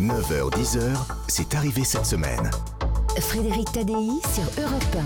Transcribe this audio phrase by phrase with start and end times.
[0.00, 0.96] 9h-10h,
[1.28, 2.50] c'est arrivé cette semaine.
[3.20, 3.92] Frédéric Tadei
[4.32, 4.96] sur Europe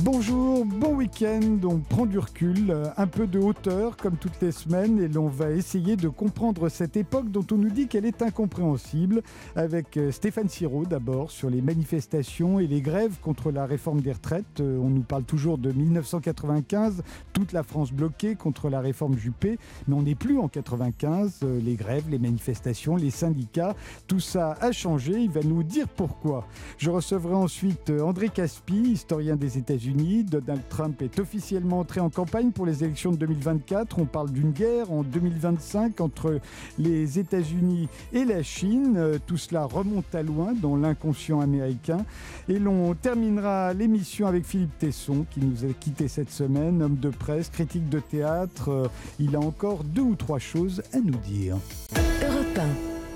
[0.00, 1.58] Bonjour, bon week-end.
[1.64, 5.28] On prend du recul, euh, un peu de hauteur comme toutes les semaines et l'on
[5.28, 9.22] va essayer de comprendre cette époque dont on nous dit qu'elle est incompréhensible
[9.54, 14.12] avec euh, Stéphane Siro d'abord sur les manifestations et les grèves contre la réforme des
[14.12, 14.60] retraites.
[14.60, 17.02] Euh, on nous parle toujours de 1995,
[17.34, 21.40] toute la France bloquée contre la réforme Juppé, mais on n'est plus en 95.
[21.62, 25.18] Les grèves, les manifestations, les syndicats, tout ça a changé.
[25.18, 26.46] Il va nous dire pourquoi.
[26.78, 32.52] Je recevrai ensuite André Caspi, historien des États Donald Trump est officiellement entré en campagne
[32.52, 33.98] pour les élections de 2024.
[33.98, 36.40] On parle d'une guerre en 2025 entre
[36.78, 38.94] les États-Unis et la Chine.
[38.96, 42.04] Euh, tout cela remonte à loin dans l'inconscient américain.
[42.48, 47.10] Et l'on terminera l'émission avec Philippe Tesson qui nous a quitté cette semaine, homme de
[47.10, 48.68] presse, critique de théâtre.
[48.70, 51.56] Euh, il a encore deux ou trois choses à nous dire.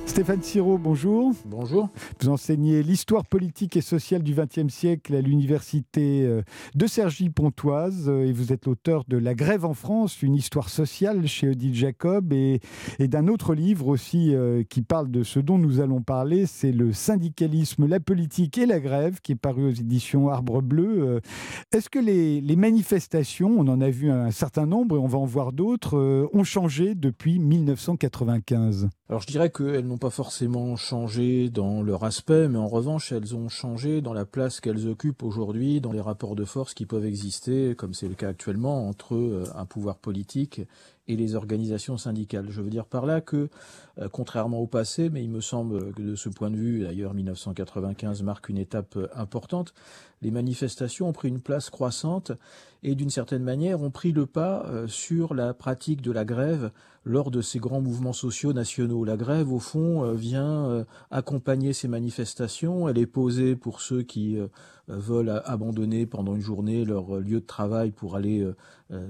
[0.06, 1.32] Stéphane Siro, bonjour.
[1.44, 1.90] Bonjour.
[2.20, 6.42] Vous enseignez l'histoire politique et sociale du XXe siècle à l'université euh,
[6.74, 11.26] de Cergy-Pontoise euh, et vous êtes l'auteur de La grève en France, une histoire sociale
[11.26, 12.60] chez Odile Jacob et,
[13.00, 16.92] d'un autre livre aussi euh, qui parle de ce dont nous allons parler, c'est le
[16.92, 21.20] syndicalisme, la politique et la grève qui est paru aux éditions Arbre Bleu.
[21.72, 25.18] Est-ce que les, les, manifestations, on en a vu un certain nombre et on va
[25.18, 31.48] en voir d'autres, ont changé depuis 1995 Alors je dirais qu'elles n'ont pas forcément changé
[31.48, 35.80] dans leur aspect, mais en revanche, elles ont changé dans la place qu'elles occupent aujourd'hui
[35.80, 39.44] dans les rapports de force qui peuvent exister, comme c'est le cas actuellement, entre euh,
[39.54, 40.62] un pouvoir politique
[41.08, 42.46] et les organisations syndicales.
[42.50, 43.48] Je veux dire par là que,
[43.98, 47.14] euh, contrairement au passé, mais il me semble que de ce point de vue, d'ailleurs
[47.14, 49.72] 1995 marque une étape euh, importante,
[50.22, 52.32] les manifestations ont pris une place croissante
[52.82, 56.70] et d'une certaine manière ont pris le pas sur la pratique de la grève
[57.04, 59.04] lors de ces grands mouvements sociaux nationaux.
[59.04, 62.88] La grève, au fond, vient accompagner ces manifestations.
[62.88, 64.38] Elle est posée pour ceux qui
[64.88, 68.46] veulent abandonner pendant une journée leur lieu de travail pour aller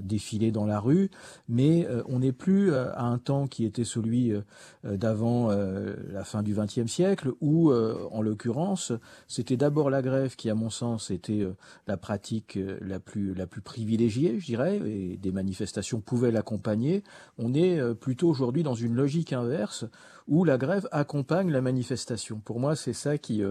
[0.01, 1.09] défiler dans la rue,
[1.47, 4.41] mais euh, on n'est plus euh, à un temps qui était celui euh,
[4.83, 8.91] d'avant la fin du XXe siècle, où, en l'occurrence,
[9.27, 11.47] c'était d'abord la grève qui, à mon sens, était
[11.87, 17.03] la pratique la plus, la plus privilégiée, je dirais, et des manifestations pouvaient l'accompagner.
[17.37, 19.85] On est plutôt aujourd'hui dans une logique inverse
[20.27, 22.39] où la grève accompagne la manifestation.
[22.43, 23.41] Pour moi, c'est ça qui,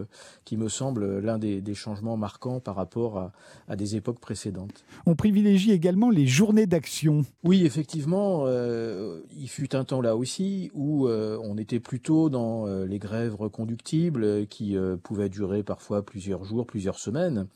[0.44, 3.32] qui me semble l'un des, changements marquants par rapport à,
[3.68, 4.84] à, des époques précédentes.
[5.04, 7.24] On privilégie également les journées d'action.
[7.44, 12.66] Oui, effectivement euh, il fut un temps là aussi où euh, on était plutôt dans
[12.66, 17.46] euh, les grèves reconductibles qui pouvaient durer parfois plusieurs jours, plusieurs semaines.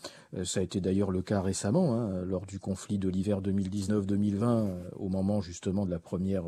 [0.45, 5.09] ça a été d'ailleurs le cas récemment, hein, lors du conflit de l'hiver 2019-2020, au
[5.09, 6.45] moment justement de la première,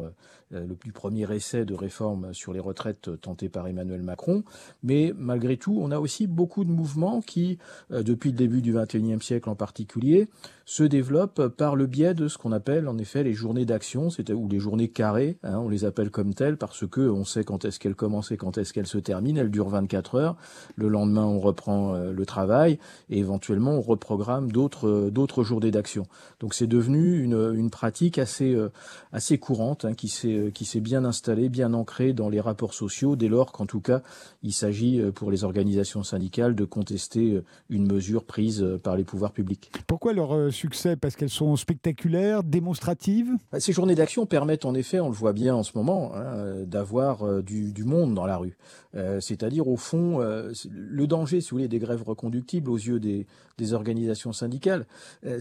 [0.50, 4.44] le plus premier essai de réforme sur les retraites tenté par Emmanuel Macron.
[4.82, 7.58] Mais malgré tout, on a aussi beaucoup de mouvements qui,
[7.90, 10.28] depuis le début du XXIe siècle en particulier,
[10.64, 14.48] se développent par le biais de ce qu'on appelle en effet les journées d'action, ou
[14.48, 17.80] les journées carrées, hein, on les appelle comme telles parce que on sait quand est-ce
[17.80, 19.40] qu'elles commencent et quand est-ce qu'elles se terminent.
[19.40, 20.36] Elles durent 24 heures.
[20.76, 22.78] Le lendemain, on reprend euh, le travail
[23.10, 26.06] et éventuellement on reprogramme d'autres euh, d'autres journées d'action.
[26.40, 28.70] Donc c'est devenu une, une pratique assez euh,
[29.12, 33.16] assez courante hein, qui s'est qui s'est bien installée, bien ancrée dans les rapports sociaux
[33.16, 34.02] dès lors qu'en tout cas
[34.42, 39.70] il s'agit pour les organisations syndicales de contester une mesure prise par les pouvoirs publics.
[39.86, 40.96] Pourquoi leur succès?
[40.96, 43.30] Parce qu'elles sont spectaculaires, démonstratives?
[43.50, 46.64] Bah, Ces journées d'action permettent en effet, on le voit bien en ce moment, hein,
[46.66, 48.56] d'avoir euh, du, du, monde dans la rue.
[48.94, 53.00] Euh, c'est-à-dire au fond, euh, le danger, si vous voulez, des grèves reconductibles aux yeux
[53.00, 53.26] des,
[53.58, 54.86] des organisations syndicales,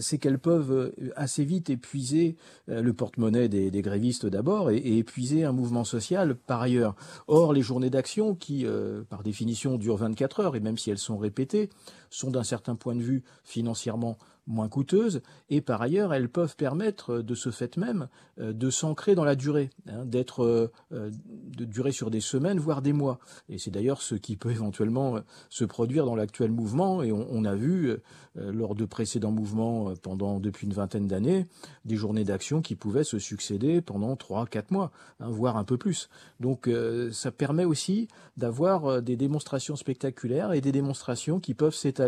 [0.00, 2.36] c'est qu'elles peuvent assez vite épuiser
[2.68, 6.94] le porte-monnaie des, des, grévistes d'abord et, et, épuiser un mouvement social par ailleurs.
[7.26, 8.66] Or, les journées d'action qui,
[9.08, 11.70] par définition, durent 24 heures et même si elles sont répétées,
[12.12, 14.18] sont d'un certain point de vue financièrement
[14.48, 18.08] moins coûteuses, et par ailleurs, elles peuvent permettre de ce fait même
[18.38, 23.20] de s'ancrer dans la durée, hein, d'être de durer sur des semaines, voire des mois.
[23.48, 27.54] Et c'est d'ailleurs ce qui peut éventuellement se produire dans l'actuel mouvement, et on, a
[27.54, 27.96] vu
[28.34, 31.46] lors de précédents mouvements pendant depuis une vingtaine d'années
[31.84, 34.90] des journées d'action qui pouvaient se succéder pendant trois, quatre mois,
[35.20, 36.08] hein, voire un peu plus.
[36.40, 36.68] Donc
[37.12, 42.01] ça permet aussi d'avoir des démonstrations spectaculaires et des démonstrations qui peuvent s'étaler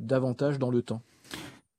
[0.00, 1.02] davantage dans le temps.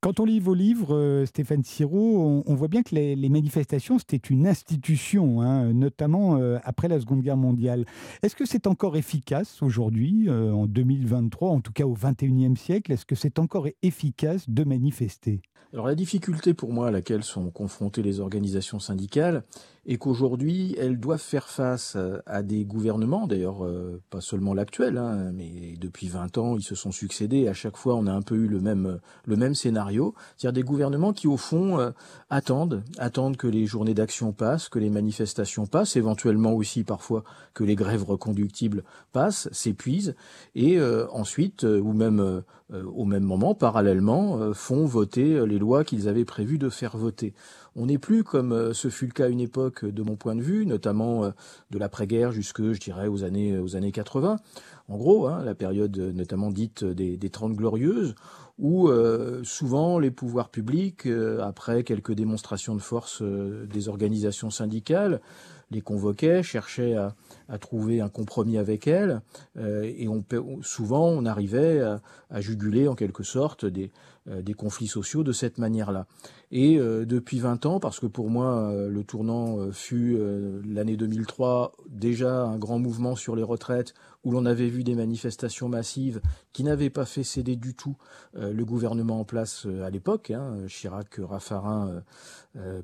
[0.05, 4.17] Quand on lit vos livres, euh, Stéphane Siro, on, voit bien que les, manifestations, c'était
[4.17, 7.85] une institution, hein, notamment euh, après la Seconde Guerre mondiale.
[8.21, 12.91] Est-ce que c'est encore efficace aujourd'hui, euh, en 2023, en tout cas au 21e siècle
[12.91, 15.41] Est-ce que c'est encore efficace de manifester?
[15.73, 19.43] Alors la difficulté pour moi à laquelle sont confrontées les organisations syndicales,
[19.85, 23.67] et qu'aujourd'hui elles doivent faire face à des gouvernements, d'ailleurs
[24.09, 27.95] pas seulement l'actuel, hein, mais depuis 20 ans ils se sont succédés, à chaque fois
[27.95, 31.37] on a un peu eu le même, le même scénario, c'est-à-dire des gouvernements qui au
[31.37, 31.93] fond
[32.29, 37.23] attendent, attendent que les journées d'action passent, que les manifestations passent, éventuellement aussi parfois
[37.53, 40.15] que les grèves reconductibles passent, s'épuisent,
[40.55, 40.79] et
[41.11, 42.43] ensuite, ou même
[42.73, 47.33] au même moment, parallèlement, font voter les lois qu'ils avaient prévu de faire voter.
[47.77, 50.35] On n'est plus comme euh, ce fut le cas à une époque, de mon point
[50.35, 51.31] de vue, notamment euh,
[51.71, 54.37] de l'après-guerre jusque, je dirais, aux années, aux années 80.
[54.87, 58.15] En gros, hein, la période notamment dite des, des Trente Glorieuses,
[58.57, 61.05] où euh, souvent les pouvoirs publics,
[61.41, 65.19] après quelques démonstrations de force des organisations syndicales,
[65.71, 67.15] les convoquaient, cherchaient à,
[67.59, 69.21] trouver un compromis avec elles,
[69.57, 70.23] et on,
[70.61, 73.91] souvent on arrivait à, juguler en quelque sorte des,
[74.27, 76.07] des conflits sociaux de cette manière-là.
[76.51, 80.17] Et euh, depuis 20 ans, parce que pour moi, euh, le tournant euh, fut
[80.65, 83.93] l'année 2003, déjà un grand mouvement sur les retraites,
[84.23, 86.21] où l'on avait vu des manifestations massives
[86.53, 87.95] qui n'avaient pas fait céder du tout
[88.33, 92.01] le gouvernement en place à l'époque, hein, Chirac, Raffarin,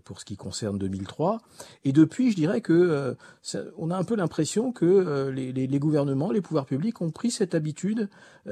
[0.04, 1.40] pour ce qui concerne 2003.
[1.84, 3.18] Et depuis, je dirais que
[3.76, 7.32] on a un peu l'impression que les, les, les, gouvernements, les pouvoirs publics ont pris
[7.32, 8.08] cette habitude,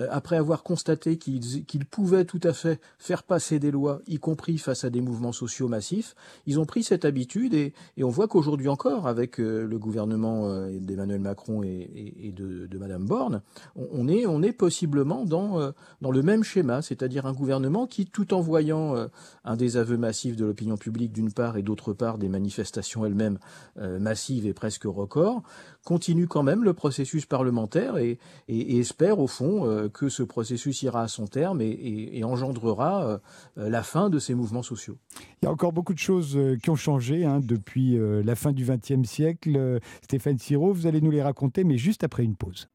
[0.09, 4.57] après avoir constaté qu'ils qu'ils pouvaient tout à fait faire passer des lois, y compris
[4.57, 6.15] face à des mouvements sociaux massifs.
[6.45, 10.79] Ils ont pris cette habitude et, on voit qu'aujourd'hui encore, avec euh, le gouvernement euh,
[10.79, 13.41] d'Emmanuel Macron et, et de, de, Madame Borne,
[13.75, 15.71] on, est, on est possiblement dans, euh,
[16.01, 18.95] dans le même schéma, c'est-à-dire un gouvernement qui, tout en voyant
[19.43, 23.37] un désaveu massif de l'opinion publique d'une part et d'autre part des manifestations elles-mêmes
[23.77, 25.43] massives et presque records,
[25.89, 30.21] continue quand même le processus parlementaire et, et, et espère au fond euh, que ce
[30.21, 33.17] processus ira à son terme et, et engendrera euh,
[33.55, 34.97] la fin de ces mouvements sociaux.
[35.41, 38.51] Il y a encore beaucoup de choses euh, qui ont changé hein, depuis la fin
[38.51, 39.79] du XXe siècle.
[40.03, 42.69] Stéphane Siro, vous allez nous les raconter, mais juste après une pause.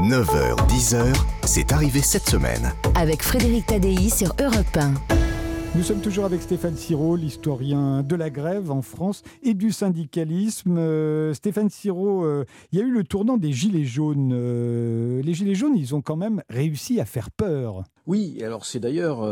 [0.00, 2.72] 9h, 10h, c'est arrivé cette semaine.
[2.94, 5.25] Avec Frédéric Tadei sur Europe 1.
[5.74, 10.78] Nous sommes toujours avec Stéphane Siro, l'historien de la grève en France et du syndicalisme.
[10.78, 14.32] Euh, Stéphane Siro, euh, il y a eu le tournant des Gilets jaunes.
[14.32, 17.84] Euh, les Gilets jaunes, ils ont quand même réussi à faire peur.
[18.06, 19.28] Oui, alors c'est d'ailleurs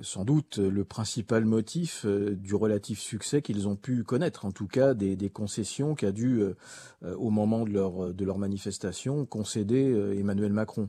[0.00, 4.94] sans doute le principal motif du relatif succès qu'ils ont pu connaître, en tout cas
[4.94, 6.42] des, concessions qu'a dû,
[7.04, 10.88] au moment de leur manifestation, concéder Emmanuel Macron.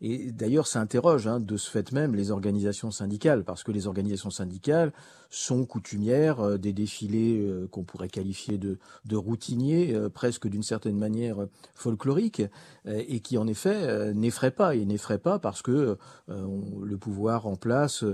[0.00, 3.86] Et d'ailleurs, ça interroge hein, de ce fait même les organisations syndicales, parce que les
[3.86, 4.92] organisations syndicales
[5.30, 8.78] sont coutumières euh, des défilés euh, qu'on pourrait qualifier de,
[9.12, 12.42] routiniers, euh, presque d'une certaine manière folkloriques,
[12.86, 14.74] et qui en effet n'effraient pas.
[14.74, 15.98] Et n'effraient pas parce que
[16.28, 18.04] le pouvoir en place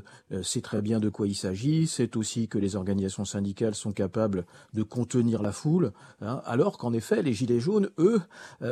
[0.42, 4.46] sait très bien de quoi il s'agit, c'est aussi que les organisations syndicales sont capables
[4.72, 8.20] de contenir la foule, hein, alors qu'en effet, les Gilets jaunes, eux,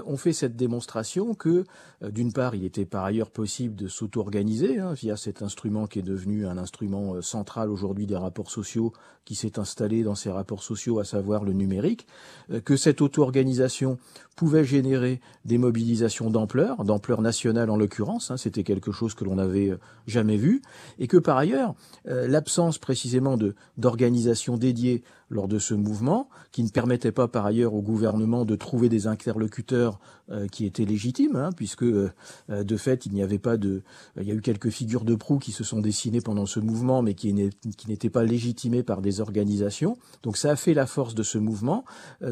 [0.06, 1.64] ont fait cette démonstration que,
[2.02, 6.02] d'une part, il était par ailleurs possible de s'auto-organiser hein, via cet instrument qui est
[6.02, 8.92] devenu un instrument central aujourd'hui des rapports sociaux
[9.24, 12.06] qui s'est installé dans ces rapports sociaux, à savoir le numérique,
[12.50, 13.98] euh, que cette auto-organisation
[14.36, 19.36] pouvait générer des mobilisations d'ampleur, d'ampleur nationale en l'occurrence, hein, c'était quelque chose que l'on
[19.36, 20.62] n'avait euh, jamais vu,
[20.98, 21.74] et que par ailleurs,
[22.08, 23.36] euh, l'absence précisément
[23.76, 25.02] d'organisation dédiée
[25.32, 29.06] lors de ce mouvement, qui ne permettait pas par ailleurs au gouvernement de trouver des
[29.06, 29.98] interlocuteurs
[30.30, 32.10] euh, qui étaient légitimes, hein, puisque euh,
[32.48, 33.82] de fait il n'y avait pas de,
[34.20, 37.02] il y a eu quelques figures de proue qui se sont dessinées pendant ce mouvement,
[37.02, 39.96] mais qui n'étaient pas légitimées par des organisations.
[40.22, 41.84] Donc ça a fait la force de ce mouvement.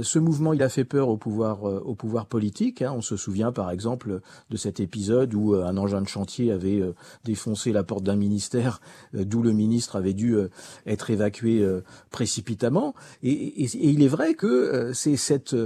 [0.03, 2.83] ce mouvement, il a fait peur au pouvoir au pouvoir politique.
[2.83, 2.93] Hein.
[2.95, 6.81] On se souvient par exemple de cet épisode où euh, un engin de chantier avait
[6.81, 8.81] euh, défoncé la porte d'un ministère,
[9.15, 10.37] euh, d'où le ministre avait dû
[10.87, 11.67] être évacué
[12.11, 12.90] précipitamment.
[13.23, 15.57] Et, il est vrai que c'est cette,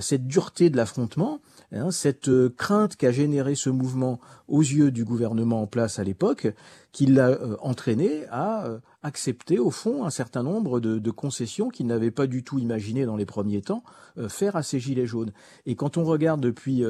[0.00, 1.40] cette dureté de l'affrontement
[1.74, 6.04] Hein, cette euh, crainte qu'a généré ce mouvement aux yeux du gouvernement en place à
[6.04, 6.46] l'époque,
[6.92, 11.88] qui l'a euh, entraîné à euh, accepter au fond un certain nombre de, concessions qu'il
[11.88, 13.82] n'avait pas du tout imaginé dans les premiers temps
[14.28, 15.32] faire à ces gilets jaunes.
[15.66, 16.82] Et quand on regarde depuis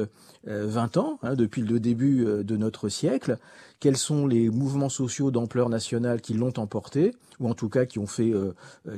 [0.45, 3.37] 20 ans, hein, depuis le début de notre siècle,
[3.79, 7.99] quels sont les mouvements sociaux d'ampleur nationale qui l'ont emporté, ou en tout cas qui
[7.99, 8.33] ont fait,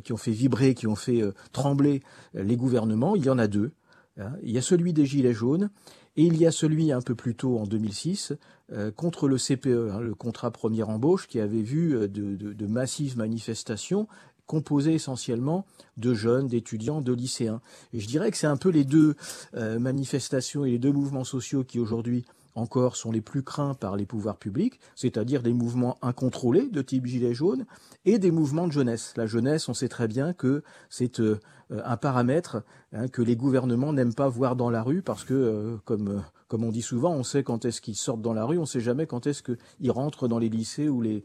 [0.03, 2.03] qui ont fait vibrer, qui ont fait trembler
[2.34, 3.72] les gouvernements, il y en a deux.
[4.20, 4.34] Hein.
[4.44, 5.70] Il y a celui des Gilets jaunes
[6.16, 8.34] et il y a celui un peu plus tôt en 2006
[8.72, 13.18] euh, contre le CPE, hein, le contrat première embauche, qui avait vu euh, de, massives
[13.18, 14.08] manifestations
[14.46, 15.66] composées essentiellement
[15.98, 17.62] de jeunes, d'étudiants, de lycéens.
[17.94, 19.14] Et je dirais que c'est un peu les deux
[19.54, 22.24] manifestations et les deux mouvements sociaux qui aujourd'hui
[22.58, 27.06] encore sont les plus craints par les pouvoirs publics, c'est-à-dire des mouvements incontrôlés de type
[27.06, 27.66] gilet jaune
[28.06, 29.14] et des mouvements de jeunesse.
[29.16, 31.22] La jeunesse, on sait très bien que c'est
[31.70, 36.24] un paramètre hein, que les gouvernements n'aiment pas voir dans la rue parce que, comme
[36.48, 38.66] comme on dit souvent, on sait quand est-ce qu'ils sortent dans la rue, on ne
[38.66, 41.24] sait jamais quand est-ce qu'ils rentrent dans les lycées ou les,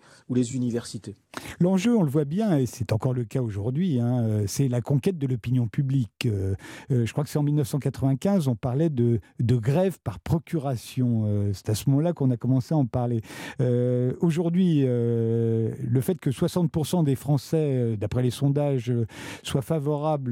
[0.54, 1.16] universités.
[1.60, 4.80] L'enjeu, on le voit bien, et c'est encore le cas aujourd'hui, hein, euh, c'est la
[4.80, 6.26] conquête de l'opinion publique.
[6.26, 6.54] Euh,
[6.90, 11.52] euh, je crois que c'est en 1995, on parlait de grève par procuration.
[11.52, 13.20] c'est à ce moment-là qu'on a commencé à en parler.
[14.20, 18.92] aujourd'hui, le fait que 60% des Français, d'après les sondages,
[19.42, 20.31] soient favorables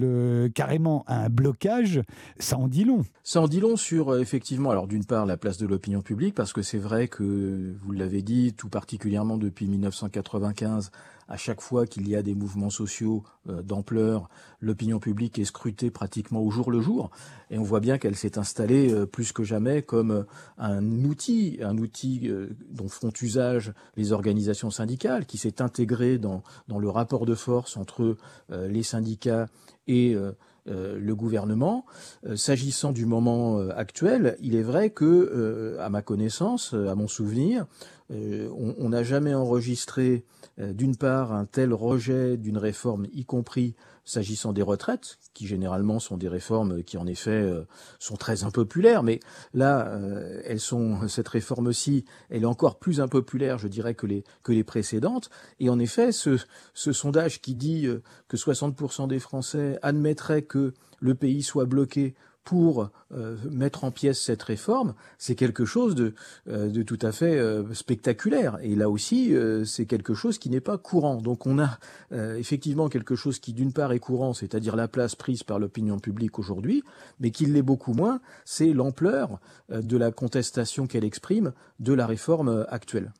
[0.55, 2.03] carrément un blocage,
[2.39, 3.05] ça en dit long.
[3.23, 6.53] Ça en dit long sur, effectivement, alors d'une part la place de l'opinion publique, parce
[6.53, 10.91] que c'est vrai que, vous l'avez dit, tout particulièrement depuis 1995,
[11.31, 14.29] à chaque fois qu'il y a des mouvements sociaux euh, d'ampleur,
[14.61, 17.11] l'opinion publique est scrutée pratiquement au jour le jour,
[17.51, 20.23] et on voit bien qu'elle s'est installée euh, plus que jamais comme euh,
[20.59, 22.29] un outil, un outil
[22.71, 28.17] dont font usage les organisations syndicales, qui s'est intégré dans, le rapport de force entre
[28.51, 29.47] les syndicats
[29.87, 30.17] et
[30.67, 31.85] le gouvernement.
[32.27, 37.09] Euh, s'agissant du moment euh, actuel, il est vrai que, à ma connaissance, à mon
[37.09, 37.67] souvenir,
[38.11, 40.25] on n'a jamais enregistré,
[40.59, 46.17] d'une part, un tel rejet d'une réforme, y compris s'agissant des retraites, qui généralement sont
[46.17, 47.67] des réformes qui en effet euh,
[47.99, 49.21] sont très impopulaires, mais
[49.55, 54.25] là, euh, elles sont cette réforme-ci, elle est encore plus impopulaire, je dirais, que les
[54.43, 55.31] que les précédentes.
[55.59, 56.39] Et en effet, ce,
[56.75, 62.15] ce sondage qui dit euh, que 60% des Français admettraient que le pays soit bloqué
[62.45, 66.15] pour euh, mettre en pièces cette réforme, c'est quelque chose de,
[66.49, 68.59] euh, tout à fait euh, spectaculaire.
[68.63, 71.17] Et là aussi, c'est quelque chose qui n'est pas courant.
[71.17, 71.79] Donc on a
[72.11, 76.39] effectivement quelque chose qui, d'une part, est courant, c'est-à-dire la place prise par l'opinion publique
[76.39, 76.83] aujourd'hui,
[77.21, 82.67] mais qui l'est beaucoup moins, c'est l'ampleur de la contestation qu'elle exprime de la réforme
[82.69, 83.13] actuelle.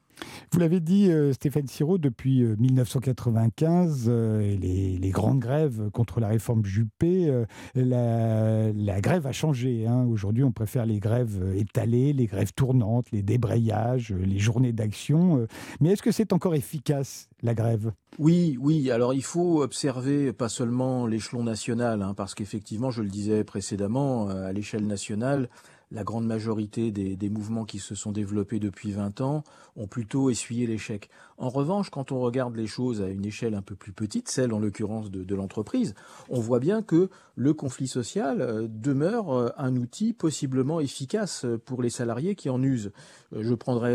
[0.53, 6.29] Vous l'avez dit, euh, Stéphane Siro, depuis 1995, euh, euh, les, grandes grèves contre la
[6.29, 7.33] réforme Juppé,
[7.75, 9.87] la, grève a changé.
[9.87, 10.07] Hein.
[10.11, 15.47] Aujourd'hui, on préfère les grèves étalées, les grèves tournantes, les débrayages, les journées d'action.
[15.81, 17.93] Mais est-ce que c'est encore efficace, la grève?
[18.19, 18.91] Oui, oui.
[18.91, 24.29] Alors, il faut observer pas seulement l'échelon national, hein, parce qu'effectivement, je le disais précédemment,
[24.29, 25.49] à l'échelle nationale,
[25.93, 29.45] la grande majorité des, mouvements qui se sont développés depuis 20 ans
[29.77, 31.11] ont plutôt essuyé l'échec.
[31.37, 34.53] En revanche, quand on regarde les choses à une échelle un peu plus petite, celle
[34.53, 35.95] en l'occurrence de, l'entreprise,
[36.29, 41.83] on voit bien que le conflit social euh, demeure euh, un outil possiblement efficace pour
[41.83, 42.93] les salariés qui en usent.
[43.33, 43.91] Euh, je prendrai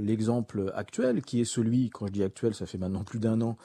[0.00, 3.56] l'exemple actuel, qui est celui, quand je dis actuel, ça fait maintenant plus d'un an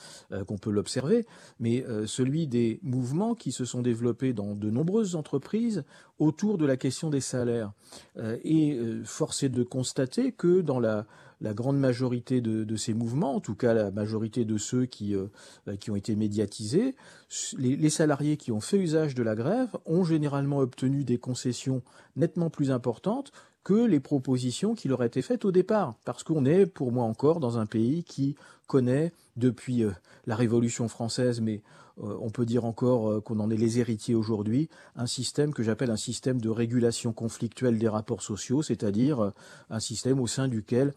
[0.48, 1.26] qu'on peut l'observer,
[1.60, 5.84] mais celui des mouvements qui se sont développés dans de nombreuses entreprises
[6.24, 7.72] autour de la question des salaires.
[8.18, 11.06] Euh, et euh, force est de constater que dans la,
[11.42, 15.28] grande majorité de, ces mouvements, en tout cas la majorité de ceux qui, euh,
[15.80, 16.96] qui ont été médiatisés,
[17.58, 21.82] les, salariés qui ont fait usage de la grève ont généralement obtenu des concessions
[22.16, 23.34] nettement plus importantes
[23.66, 25.96] que les propositions qui leur étaient faites au départ.
[26.06, 28.36] Parce qu'on est, pour moi encore, dans un pays qui
[28.68, 29.84] connaît, depuis
[30.28, 31.62] la Révolution française, mais
[31.98, 35.92] on peut dire encore euh, qu'on en est les héritiers aujourd'hui, un système que j'appelle
[35.92, 39.32] un système de régulation conflictuelle des rapports sociaux, c'est-à-dire euh,
[39.70, 40.94] un système au sein duquel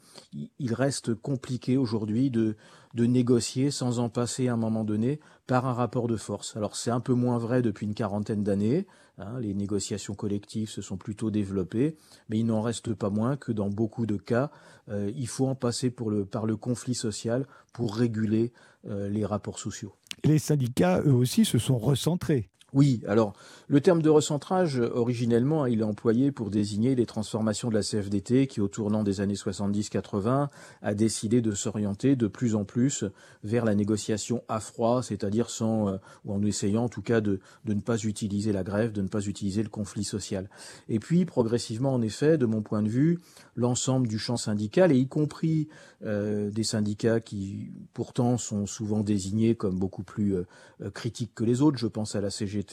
[0.59, 2.57] il reste compliqué aujourd'hui de,
[2.95, 6.57] de négocier sans en passer à un moment donné par un rapport de force.
[6.57, 8.87] Alors c'est un peu moins vrai depuis une quarantaine d'années,
[9.19, 11.97] hein, les négociations collectives se sont plutôt développées,
[12.29, 14.51] mais il n'en reste pas moins que dans beaucoup de cas,
[14.89, 15.93] il faut en passer
[16.31, 18.53] par le conflit social pour réguler
[18.85, 22.51] les rapports sociaux les syndicats, eux aussi, se sont recentrés.
[22.77, 23.33] Oui, alors
[23.69, 28.47] le terme de recentrage, originellement, il est employé pour désigner les transformations de la CFDT
[28.49, 30.49] qui, au tournant des années 70-80,
[30.83, 33.05] a décidé de s'orienter de plus en plus
[33.45, 37.41] vers la négociation à froid, c'est-à-dire sans, euh, ou en essayant en tout cas de,
[37.65, 40.51] ne pas utiliser la grève, de ne pas utiliser le conflit social.
[40.91, 43.21] Et puis, progressivement, en effet, de mon point de vue,
[43.57, 45.69] l'ensemble du champ syndical, et y compris
[46.05, 50.45] euh, des syndicats qui, pourtant, sont souvent désignés comme beaucoup plus euh,
[50.93, 52.66] critiques que les autres, je pense à la CGT,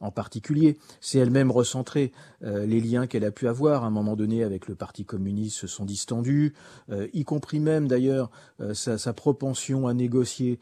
[0.00, 2.12] en particulier, c'est elle-même recentrée.
[2.44, 5.56] Euh, les liens qu'elle a pu avoir à un moment donné avec le Parti communiste
[5.56, 6.54] se sont distendus,
[6.90, 10.58] euh, y compris même d'ailleurs euh, sa, propension à négocier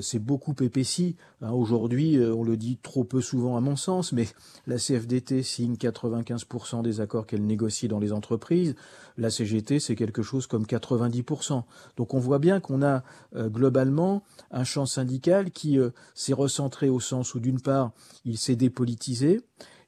[0.00, 1.16] c'est beaucoup épaissi.
[1.42, 4.26] Hein, aujourd'hui, on le dit trop peu souvent à mon sens, mais
[4.66, 8.74] la CFDT signe 95% des accords qu'elle négocie dans les entreprises.
[9.16, 11.62] La CGT, c'est quelque chose comme 90%.
[11.96, 13.02] Donc on voit bien qu'on a
[13.34, 15.78] globalement un champ syndical qui
[16.14, 17.92] s'est recentré au sens où d'une part,
[18.24, 19.40] il s'est dépolitisé,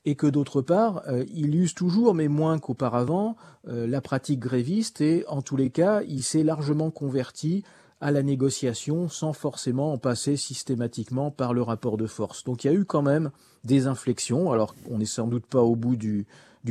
[0.05, 3.37] et que d'autre part, euh, il use toujours, mais moins qu'auparavant,
[3.69, 7.63] euh, la pratique gréviste et en tous les cas, il s'est largement converti
[8.01, 12.45] à la négociation sans forcément en passer systématiquement par le rapport de force.
[12.45, 13.31] Donc il y a eu quand même
[13.65, 16.27] des inflexions, alors on n'est sans doute pas au bout du,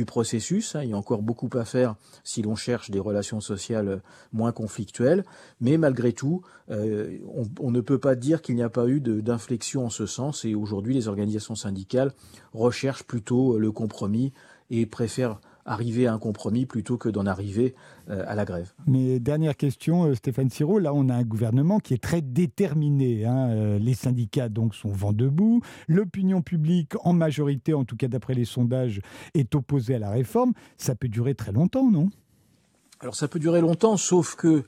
[0.06, 0.76] processus.
[0.76, 0.84] Hein.
[0.84, 4.00] Il y a encore beaucoup à faire si l'on cherche des relations sociales
[4.32, 5.24] moins conflictuelles.
[5.60, 7.18] Mais malgré tout, euh,
[7.58, 10.44] on, ne peut pas dire qu'il n'y a pas eu d'inflexion en ce sens.
[10.44, 12.12] Et aujourd'hui, les organisations syndicales
[12.52, 14.32] recherchent plutôt le compromis
[14.70, 17.74] et préfèrent arriver à un compromis plutôt que d'en arriver
[18.10, 18.72] euh, à la grève.
[18.86, 23.24] Mais dernière question, euh, Stéphane Siro, là on a un gouvernement qui est très déterminé.
[23.24, 23.50] Hein.
[23.50, 28.34] Euh, les syndicats donc sont vent debout, l'opinion publique en majorité, en tout cas d'après
[28.34, 29.00] les sondages,
[29.34, 30.52] est opposée à la réforme.
[30.76, 32.10] Ça peut durer très longtemps, non?
[33.00, 34.64] Alors ça peut durer longtemps, sauf que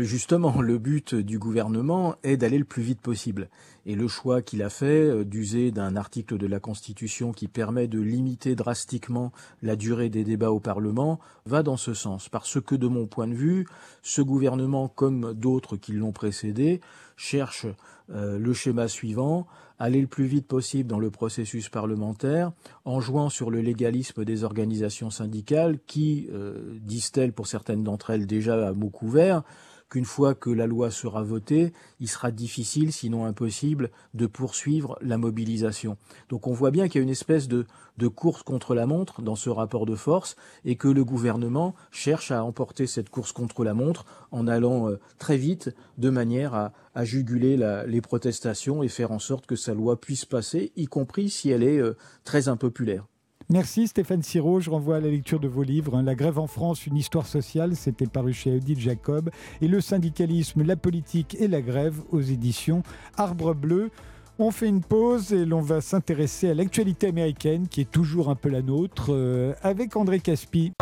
[0.00, 3.48] justement le but du gouvernement est d'aller le plus vite possible.
[3.88, 7.88] Et le choix qu'il a fait euh, d'user d'un article de la Constitution qui permet
[7.88, 9.32] de limiter drastiquement
[9.62, 12.28] la durée des débats au Parlement va dans ce sens.
[12.28, 13.66] Parce que de mon point de vue,
[14.02, 16.82] ce gouvernement, comme d'autres qui l'ont précédé,
[17.16, 17.64] cherche
[18.10, 19.46] euh, le schéma suivant,
[19.78, 22.52] aller le plus vite possible dans le processus parlementaire,
[22.84, 28.26] en jouant sur le légalisme des organisations syndicales qui, euh, disent-elles pour certaines d'entre elles
[28.26, 29.42] déjà à mots couverts,
[29.88, 35.18] qu'une fois que la loi sera votée, il sera difficile, sinon impossible, de poursuivre la
[35.18, 35.96] mobilisation.
[36.28, 37.66] Donc on voit bien qu'il y a une espèce de,
[38.14, 42.44] course contre la montre dans ce rapport de force et que le gouvernement cherche à
[42.44, 46.72] emporter cette course contre la montre en allant euh, très vite de manière à,
[47.04, 51.50] juguler les protestations et faire en sorte que sa loi puisse passer, y compris si
[51.50, 53.06] elle est euh, très impopulaire.
[53.50, 54.60] Merci Stéphane Siro.
[54.60, 55.96] Je renvoie à la lecture de vos livres.
[55.96, 56.02] Hein.
[56.02, 59.30] La grève en France, une histoire sociale, c'était paru chez Odile Jacob.
[59.62, 62.82] Et le syndicalisme, la politique et la grève aux éditions
[63.16, 63.90] Arbre Bleu.
[64.38, 68.34] On fait une pause et l'on va s'intéresser à l'actualité américaine qui est toujours un
[68.34, 70.72] peu la nôtre euh, avec André Caspi.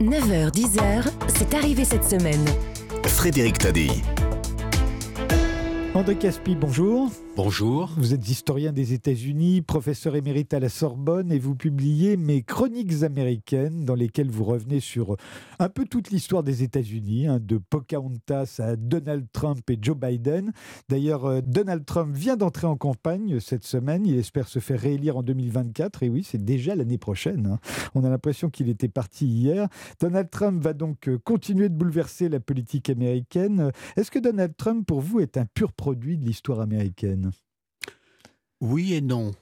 [0.00, 2.44] 9h-10h, c'est arrivé cette semaine.
[3.06, 3.90] Frédéric Tadei.
[5.94, 7.10] André Caspi, bonjour.
[7.34, 7.90] Bonjour.
[7.96, 13.02] Vous êtes historien des États-Unis, professeur émérite à la Sorbonne et vous publiez Mes chroniques
[13.04, 15.16] américaines dans lesquelles vous revenez sur
[15.58, 20.52] un peu toute l'histoire des États-Unis, hein, de Pocahontas à Donald Trump et Joe Biden.
[20.90, 24.06] D'ailleurs, euh, Donald Trump vient d'entrer en campagne cette semaine.
[24.06, 27.46] Il espère se faire réélire en 2024 et oui, c'est déjà l'année prochaine.
[27.46, 27.58] Hein.
[27.94, 29.68] On a l'impression qu'il était parti hier.
[30.00, 33.72] Donald Trump va donc euh, continuer de bouleverser la politique américaine.
[33.96, 37.31] Est-ce que Donald Trump, pour vous, est un pur produit de l'histoire américaine?
[38.62, 39.34] Oui et non.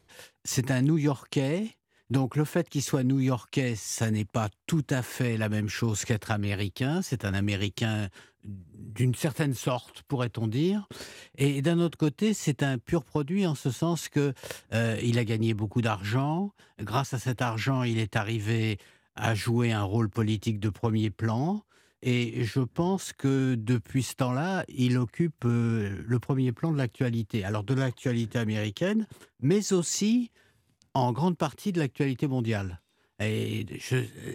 [0.44, 1.76] C'est un New-Yorkais.
[2.08, 6.04] Donc le fait qu'il soit New-Yorkais, ça n'est pas tout à fait la même chose
[6.04, 7.02] qu'être américain.
[7.02, 8.08] C'est un Américain
[8.42, 10.88] d'une certaine sorte, pourrait-on dire.
[11.36, 14.32] Et d'un autre côté, c'est un pur produit en ce sens que
[14.72, 16.52] euh, il a gagné beaucoup d'argent.
[16.80, 18.78] Grâce à cet argent, il est arrivé
[19.14, 21.62] à jouer un rôle politique de premier plan.
[22.02, 27.44] Et je pense que depuis ce temps-là, il occupe euh, le premier plan de l'actualité.
[27.44, 29.06] Alors de l'actualité américaine,
[29.40, 30.30] mais aussi
[30.94, 32.80] en grande partie de l'actualité mondiale.
[33.22, 33.66] Et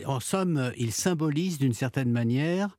[0.06, 2.78] en somme, il symbolise d'une certaine manière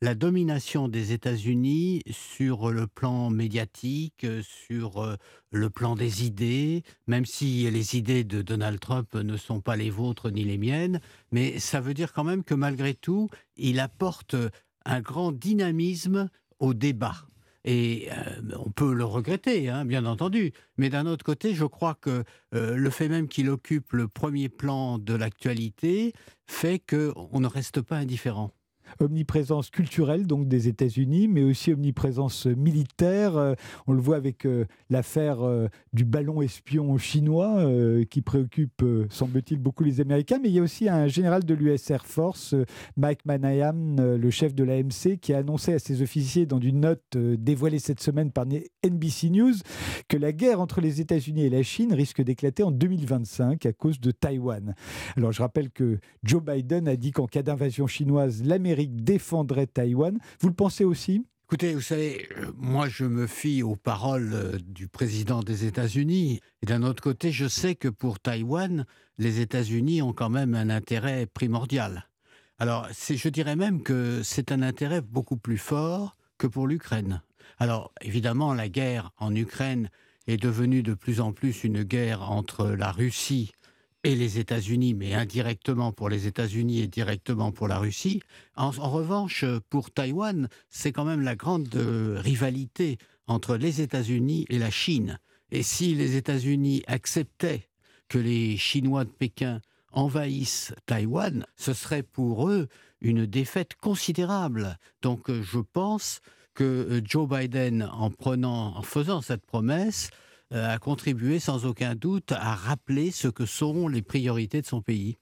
[0.00, 5.16] la domination des États-Unis sur le plan médiatique, sur euh,
[5.50, 9.90] le plan des idées, même si les idées de Donald Trump ne sont pas les
[9.90, 11.00] vôtres ni les miennes,
[11.32, 14.36] mais ça veut dire quand même que malgré tout, il apporte
[14.84, 16.28] un grand dynamisme
[16.58, 17.26] au débat.
[17.64, 20.52] Et euh, on peut le regretter, hein, bien entendu.
[20.76, 24.50] Mais d'un autre côté, je crois que euh, le fait même qu'il occupe le premier
[24.50, 26.12] plan de l'actualité
[26.46, 28.52] fait qu'on ne reste pas indifférent
[29.00, 33.36] omniprésence culturelle donc des États-Unis, mais aussi omniprésence militaire.
[33.36, 33.54] Euh,
[33.86, 37.62] on le voit avec euh, l'affaire euh, du ballon espion chinois
[38.10, 40.38] qui préoccupe, semble-t-il, beaucoup les Américains.
[40.42, 42.54] Mais il y a aussi un général de l'US Air Force,
[42.96, 47.16] Mike Manayam, le chef de l'AMC, qui a annoncé à ses officiers dans une note
[47.16, 49.54] dévoilée cette semaine par NBC News
[50.08, 54.00] que la guerre entre les États-Unis et la Chine risque d'éclater en 2025 à cause
[54.00, 54.74] de Taïwan.
[55.16, 60.18] Alors je rappelle que Joe Biden a dit qu'en cas d'invasion chinoise, l'Amérique défendrait Taïwan.
[60.40, 61.24] Vous le pensez aussi?
[61.46, 66.40] Écoutez, vous savez, euh, moi je me fie aux paroles euh, du président des États-Unis.
[66.62, 68.86] Et d'un autre côté, je sais que pour Taïwan,
[69.18, 72.08] les États-Unis ont quand même un intérêt primordial.
[72.58, 77.22] Alors, je dirais même que c'est un intérêt beaucoup plus fort que pour l'Ukraine.
[77.58, 79.90] Alors évidemment, la guerre en Ukraine
[80.26, 83.52] est devenue de plus en plus une guerre entre la Russie
[84.04, 88.20] et les États-Unis, mais indirectement pour les États-Unis et directement pour la Russie.
[88.54, 94.58] En, revanche, pour Taïwan, c'est quand même la grande euh, rivalité entre les États-Unis et
[94.58, 95.18] la Chine.
[95.50, 97.68] Et si les États-Unis acceptaient
[98.08, 102.68] que les Chinois de Pékin envahissent Taïwan, ce serait pour eux
[103.00, 104.78] une défaite considérable.
[105.00, 106.20] Donc euh, je pense
[106.52, 108.10] que euh, Joe Biden, en
[108.82, 110.10] faisant cette promesse,
[110.50, 115.18] a contribué sans aucun doute à rappeler ce que sont les priorités de son pays.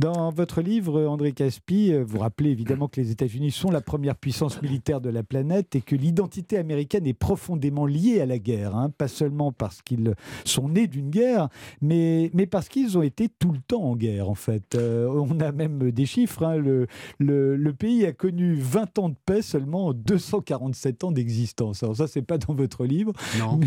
[0.00, 4.16] Dans votre livre, André Caspi, euh, vous rappelez évidemment que les États-Unis sont la première
[4.16, 8.74] puissance militaire de la planète et que l'identité américaine est profondément liée à la guerre,
[8.76, 8.88] hein.
[8.96, 10.14] pas seulement parce qu'ils
[10.46, 11.50] sont nés d'une guerre,
[11.82, 14.74] mais, mais parce qu'ils ont été tout le temps en guerre en fait.
[14.74, 16.56] Euh, on a même des chiffres, hein.
[16.56, 16.86] le,
[17.18, 21.82] le, pays a connu 20 ans de paix seulement 247 ans d'existence.
[21.82, 23.12] Alors ça, c'est pas dans votre livre.
[23.38, 23.60] Non,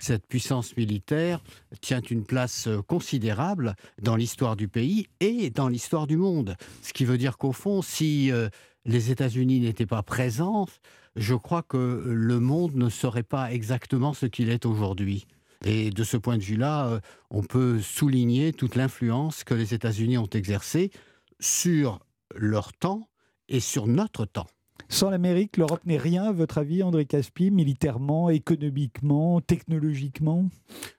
[0.00, 1.42] cette puissance militaire
[1.80, 6.56] tient une place euh, considérable dans l'histoire du pays et dans l'histoire du monde.
[6.82, 8.48] Ce qui veut dire qu'au fond, si euh,
[8.84, 10.66] les États-Unis n'étaient pas présents,
[11.16, 15.26] je crois que le monde ne serait pas exactement ce qu'il est aujourd'hui.
[15.64, 20.18] Et de ce point de vue-là, euh, on peut souligner toute l'influence que les États-Unis
[20.18, 20.90] ont exercée
[21.40, 22.00] sur
[22.34, 23.08] leur temps
[23.48, 24.46] et sur notre temps.
[24.88, 30.48] Sans l'Amérique, l'Europe n'est rien, à votre avis, André Caspi, militairement, économiquement, technologiquement?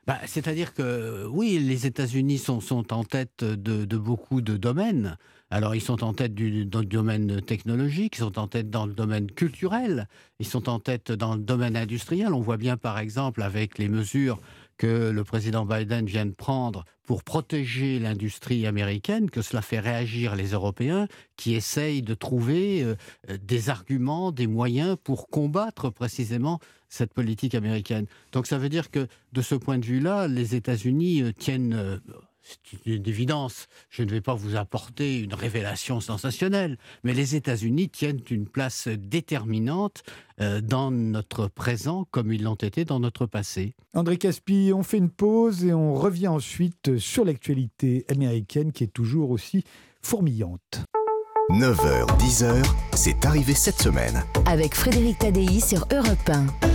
[0.07, 2.61] Bah, C'est-à-dire que oui, les États-Unis sont,
[2.91, 5.17] en tête de, de, beaucoup de domaines.
[5.51, 8.85] Alors, ils sont en tête du, dans le domaine technologique, ils sont en tête dans
[8.85, 10.07] le domaine culturel,
[10.39, 12.33] ils sont en tête dans le domaine industriel.
[12.33, 14.39] On voit bien, par exemple, avec les mesures
[14.77, 20.35] que le président Biden vient de prendre pour protéger l'industrie américaine, que cela fait réagir
[20.35, 21.07] les Européens
[21.37, 22.95] qui essayent de trouver euh,
[23.41, 26.59] des arguments, des moyens pour combattre précisément
[26.89, 28.05] cette politique américaine.
[28.31, 31.97] Donc ça veut dire que de ce point de vue-là, les États-Unis euh, tiennent euh,
[32.45, 33.67] c'est une évidence.
[33.89, 38.87] Je ne vais pas vous apporter une révélation sensationnelle, mais les États-Unis tiennent une place
[38.87, 40.03] déterminante
[40.39, 43.73] euh, dans notre présent comme ils l'ont été dans notre passé.
[43.93, 48.93] André Caspi, on fait une pause et on revient ensuite sur l'actualité américaine qui est
[48.93, 49.63] toujours aussi
[50.01, 50.83] fourmillante.
[51.51, 54.23] 9h, 10h, c'est arrivé cette semaine.
[54.45, 56.74] Avec Frédéric Tadei sur Europe 1.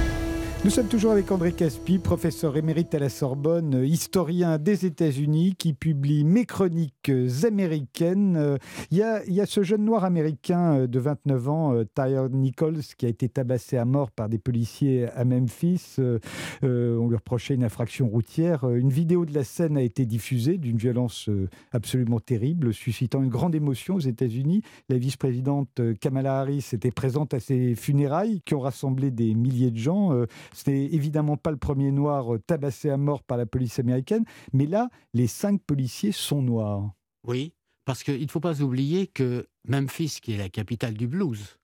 [0.62, 5.72] Nous sommes toujours avec André Caspi, professeur émérite à la Sorbonne, historien des États-Unis, qui
[5.72, 7.10] publie Mes chroniques
[7.44, 8.58] américaines.
[8.90, 13.30] Il y, a, ce jeune noir américain de 29 ans, Tyre Nichols, qui a été
[13.30, 15.96] tabassé à mort par des policiers à Memphis.
[15.98, 16.18] Euh,
[16.62, 18.68] on lui reprochait une infraction routière.
[18.68, 23.30] Une vidéo de la scène a été diffusée d'une violence euh, absolument terrible, suscitant une
[23.30, 24.60] grande émotion aux États-Unis.
[24.90, 29.78] La vice-présidente Kamala Harris était présente à ses funérailles, qui ont rassemblé des milliers de
[29.78, 30.12] gens.
[30.50, 34.24] Euh, c'était évidemment pas le premier noir euh, tabassé à mort par la police américaine,
[34.52, 36.90] mais là, les cinq policiers sont noirs.
[37.26, 41.58] Oui, parce qu'il ne faut pas oublier que Memphis, qui est la capitale du blues,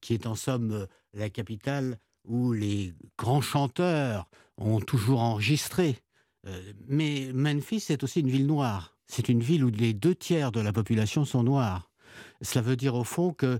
[0.00, 5.98] qui est en somme euh, la capitale où les grands chanteurs ont toujours enregistré,
[6.46, 8.96] euh, mais Memphis est aussi une ville noire.
[9.06, 11.90] C'est une ville où les deux tiers de la population sont noirs.
[12.40, 13.58] Cela veut dire au fond que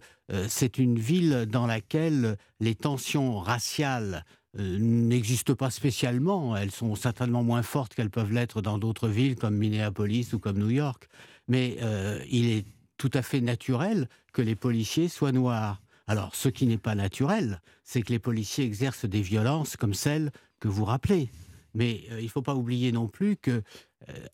[0.48, 4.24] c'est une ville dans laquelle les tensions raciales
[4.58, 6.56] euh, n'existent pas spécialement.
[6.56, 10.58] Elles sont certainement moins fortes qu'elles peuvent l'être dans d'autres villes comme Minneapolis ou comme
[10.58, 11.08] New York.
[11.48, 12.66] Mais euh, il est
[12.98, 15.80] tout à fait naturel que les policiers soient noirs.
[16.06, 20.30] Alors, ce qui n'est pas naturel, c'est que les policiers exercent des violences comme celles
[20.60, 21.30] que vous rappelez.
[21.72, 23.62] Mais euh, il ne faut pas oublier non plus que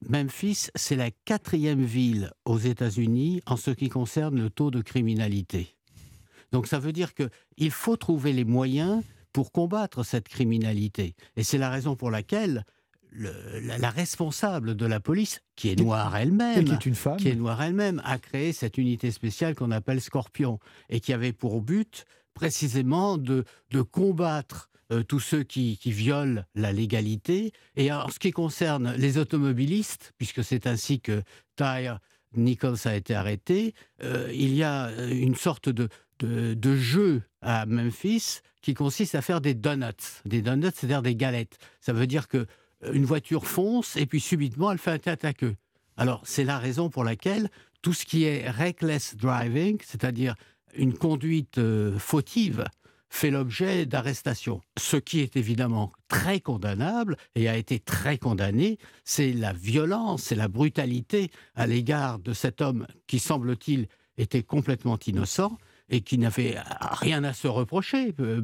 [0.08, 5.76] Memphis, c'est la quatrième ville aux États-Unis en ce qui concerne le taux de criminalité.
[6.52, 11.14] Donc ça veut dire qu'il faut trouver les moyens pour combattre cette criminalité.
[11.36, 12.64] Et c'est la raison pour laquelle
[13.12, 17.34] la, responsable de la police, qui est noire elle-même, qui est une femme, qui est
[17.34, 22.04] noire elle-même, a créé cette unité spéciale qu'on appelle Scorpion et qui avait pour but
[22.34, 27.52] précisément de, de combattre euh, tous ceux qui, qui, violent la légalité.
[27.76, 31.22] Et en ce qui concerne les automobilistes, puisque c'est ainsi que
[31.56, 31.98] Tyre
[32.36, 35.88] Nichols a été arrêté, euh, il y a une sorte de,
[36.20, 40.20] de, de jeu à Memphis qui consiste à faire des donuts.
[40.26, 41.56] Des donuts, c'est-à-dire des galettes.
[41.80, 42.46] Ça veut dire que
[42.84, 45.56] euh, une voiture fonce et puis subitement elle fait un tête à queue.
[45.96, 47.48] Alors c'est la raison pour laquelle
[47.80, 50.34] tout ce qui est reckless driving, c'est-à-dire
[50.74, 52.66] une conduite euh, fautive,
[53.08, 54.60] fait l'objet d'arrestation.
[54.78, 60.34] Ce qui est évidemment très condamnable et a été très condamné, c'est la violence et
[60.34, 65.56] la brutalité à l'égard de cet homme qui, semble-t-il, était complètement innocent
[65.90, 68.42] et qui n'avait rien à se reprocher, euh,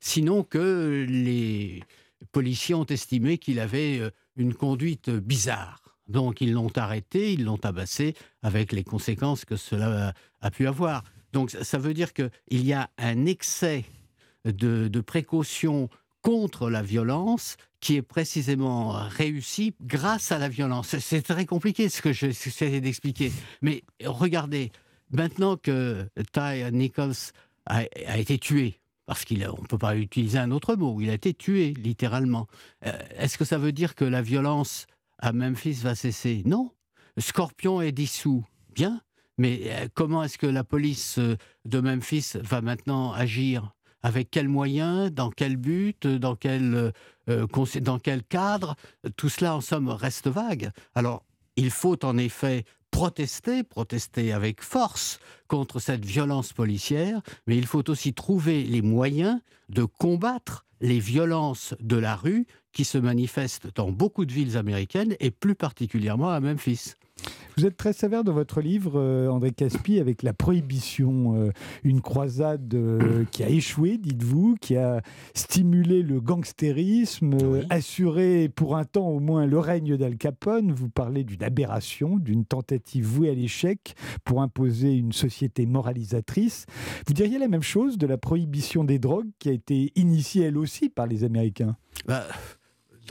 [0.00, 1.82] sinon que les
[2.32, 5.80] policiers ont estimé qu'il avait euh, une conduite bizarre.
[6.08, 11.04] Donc ils l'ont arrêté, ils l'ont tabassé, avec les conséquences que cela a, pu avoir.
[11.32, 13.84] Donc ça veut dire qu'il y a un excès
[14.44, 15.88] de, de précaution
[16.22, 20.98] contre la violence qui est précisément réussi grâce à la violence.
[20.98, 23.32] C'est très compliqué ce que j'essaie d'expliquer.
[23.62, 24.70] Mais regardez,
[25.10, 27.32] maintenant que Ty Nichols
[27.66, 27.84] a,
[28.18, 31.74] été tué, parce qu'on ne peut pas utiliser un autre mot, il a été tué
[31.74, 32.46] littéralement,
[32.86, 34.86] euh, est-ce que ça veut dire que la violence
[35.18, 36.42] à Memphis va cesser?
[36.46, 36.70] Non.
[37.18, 38.44] Scorpion est dissous.
[38.74, 39.00] Bien.
[39.38, 43.72] Mais euh, comment est-ce que la police euh, de Memphis va maintenant agir?
[44.02, 46.90] Avec quels moyens, dans quel but, dans quel,
[47.26, 48.74] dans quel cadre,
[49.14, 50.70] tout cela en somme reste vague.
[50.94, 51.22] Alors,
[51.56, 57.88] il faut en effet protester, protester avec force contre cette violence policière, mais il faut
[57.90, 63.90] aussi trouver les moyens de combattre les violences de la rue qui se manifestent dans
[63.90, 66.94] beaucoup de villes américaines et plus particulièrement à Memphis.
[67.60, 71.34] Vous êtes très sévère dans votre livre, euh, André Caspi, avec la prohibition.
[71.36, 71.50] Euh,
[71.84, 75.02] une croisade euh, qui a échoué, dites-vous, qui a
[75.34, 77.36] stimulé le gangstérisme,
[77.68, 80.72] assuré pour un temps au moins le règne d'Al Capone.
[80.72, 86.64] Vous parlez d'une aberration, d'une tentative vouée à l'échec pour imposer une société moralisatrice.
[87.06, 90.56] Vous diriez la même chose de la prohibition des drogues qui a été initiée elle
[90.56, 91.76] aussi par les Américains?
[92.06, 92.24] Bah,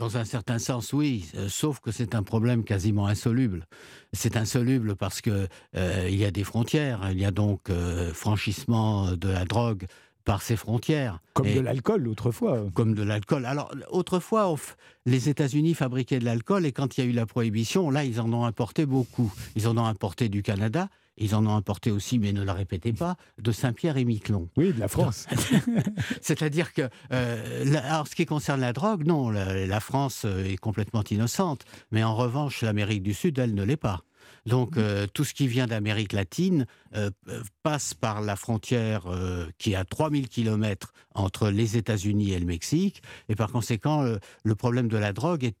[0.00, 3.66] dans un certain sens, oui, euh, sauf que c'est un problème quasiment insoluble.
[4.14, 8.10] C'est insoluble parce que euh, il y a des frontières, il y a donc euh,
[8.14, 9.84] franchissement de la drogue
[10.24, 11.20] par ces frontières.
[11.34, 12.64] Comme de l'alcool autrefois.
[12.72, 13.44] Comme de l'alcool.
[13.44, 14.56] Alors autrefois,
[15.04, 18.22] les États-Unis fabriquaient de l'alcool et quand il y a eu la prohibition, là, ils
[18.22, 19.30] en ont importé beaucoup.
[19.54, 22.92] Ils en ont importé du Canada ils en ont importé aussi, mais ne le répétez
[22.92, 24.48] pas, de Saint-Pierre et Miquelon.
[24.56, 25.26] Oui, de la France.
[26.22, 31.04] C'est-à-dire que, euh, alors, ce qui concerne la drogue, non, la, France euh, est complètement
[31.10, 31.64] innocente.
[31.90, 34.02] Mais en revanche, l'Amérique du Sud, elle ne l'est pas.
[34.46, 36.66] Donc euh, tout ce qui vient d'Amérique latine
[37.62, 39.04] passe par la frontière
[39.58, 43.00] qui est à 3000 km entre les États-Unis et le Mexique.
[43.28, 44.04] Et par conséquent,
[44.42, 45.54] le problème de la drogue est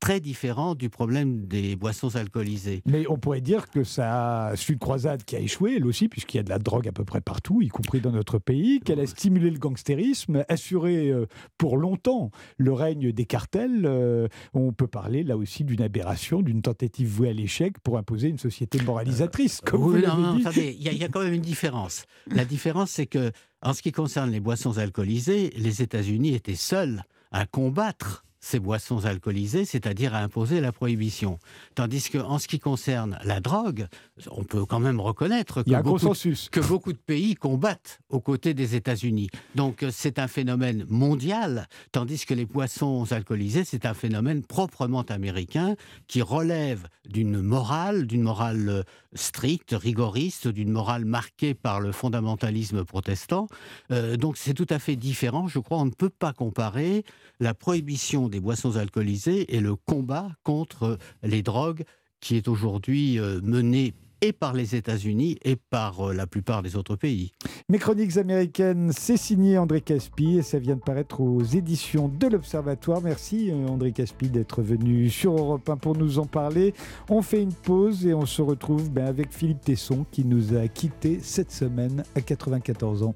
[0.00, 2.82] très différent du problème des boissons alcoolisées.
[2.86, 6.36] Mais on pourrait dire que ça a une croisade qui a échoué, elle aussi, puisqu'il
[6.38, 9.00] y a de la drogue à peu près partout, y compris dans notre pays, qu'elle
[9.00, 11.26] a stimulé le gangstérisme, assuré euh,
[11.58, 13.82] pour longtemps le règne des cartels.
[13.84, 18.25] Euh, on peut parler là aussi d'une aberration, d'une tentative vouée à l'échec pour imposer
[18.28, 19.60] une société moralisatrice.
[19.64, 22.04] Comme oui, non, non, attendez, il y, a quand même une différence.
[22.28, 27.02] La différence, c'est que en ce qui concerne les boissons alcoolisées, les États-Unis étaient seuls
[27.32, 31.40] à combattre ces boissons alcoolisées, c'est-à-dire à imposer la prohibition.
[31.74, 33.88] Tandis qu'en ce qui concerne la drogue,
[34.30, 38.54] on peut quand même reconnaître que, beaucoup, de, que beaucoup de pays combattent aux côtés
[38.54, 39.30] des États-Unis.
[39.56, 45.02] Donc euh, c'est un phénomène mondial, tandis que les boissons alcoolisées, c'est un phénomène proprement
[45.02, 45.74] américain
[46.06, 48.82] qui relève d'une morale, d'une morale euh,
[49.14, 53.48] stricte, rigoriste, d'une morale marquée par le fondamentalisme protestant.
[53.90, 55.48] Euh, donc c'est tout à fait différent.
[55.48, 57.04] Je crois on ne peut pas comparer
[57.40, 61.84] la prohibition des boissons alcoolisées et le combat contre les drogues
[62.20, 66.76] qui est aujourd'hui euh, mené et par les États-Unis et par euh, la plupart des
[66.76, 67.32] autres pays.
[67.68, 72.26] Mes chroniques américaines, c'est signé André Caspi et ça vient de paraître aux éditions de
[72.26, 73.00] l'Observatoire.
[73.02, 76.74] Merci euh, André Caspi d'être venu sur Europe 1 pour nous en parler.
[77.08, 80.66] On fait une pause et on se retrouve ben, avec Philippe Tesson qui nous a
[80.68, 83.14] quittés cette semaine à 94 ans.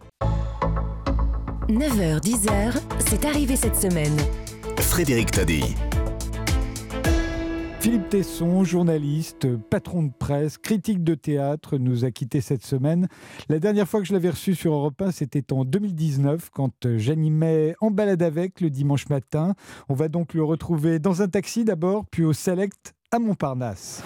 [1.68, 4.16] 9h, 10h, c'est arrivé cette semaine.
[4.90, 5.62] Frédéric Tadei.
[7.78, 13.06] Philippe Tesson, journaliste, patron de presse, critique de théâtre, nous a quittés cette semaine.
[13.48, 17.76] La dernière fois que je l'avais reçu sur Europe 1, c'était en 2019, quand j'animais
[17.80, 19.54] En balade avec le dimanche matin.
[19.88, 24.02] On va donc le retrouver dans un taxi d'abord, puis au Select à Montparnasse.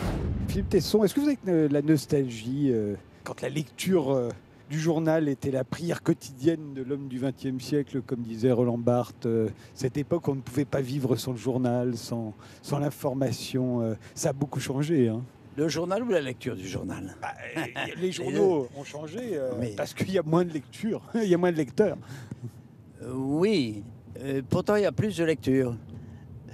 [0.49, 2.95] Philippe Tesson, est-ce que vous avez la nostalgie euh,
[3.25, 4.29] quand la lecture euh,
[4.71, 9.27] du journal était la prière quotidienne de l'homme du XXe siècle, comme disait Roland Barthes.
[9.27, 13.83] Euh, cette époque, on ne pouvait pas vivre sans le journal, sans, sans l'information.
[13.83, 15.09] Euh, ça a beaucoup changé.
[15.09, 15.23] Hein.
[15.57, 17.15] Le journal ou la lecture du journal?
[17.21, 17.35] Bah,
[17.97, 21.39] Les journaux ont changé euh, parce qu'il y a moins de lecture, il y a
[21.39, 21.99] moins de lecteurs.
[23.13, 23.83] oui,
[24.49, 25.77] pourtant il y a plus de lecture.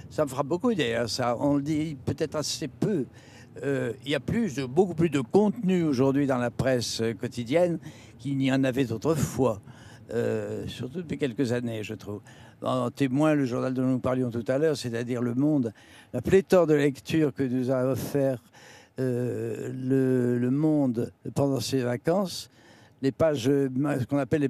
[0.09, 1.37] Ça me fera beaucoup d'ailleurs, ça.
[1.39, 3.05] On le dit peut-être assez peu.
[3.63, 4.19] Euh, il y a
[4.67, 7.77] beaucoup plus de contenu aujourd'hui dans la presse quotidienne
[8.17, 9.61] qu'il n'y en avait autrefois,
[10.13, 12.21] euh, surtout depuis quelques années, je trouve.
[12.63, 15.73] En témoin le journal dont nous parlions tout à l'heure, c'est-à-dire Le Monde,
[16.13, 18.41] la pléthore de lectures que nous a offert
[18.99, 19.71] euh,
[20.39, 22.49] le, Monde pendant ses vacances
[23.01, 24.49] les pages, euh, ce qu'on appelait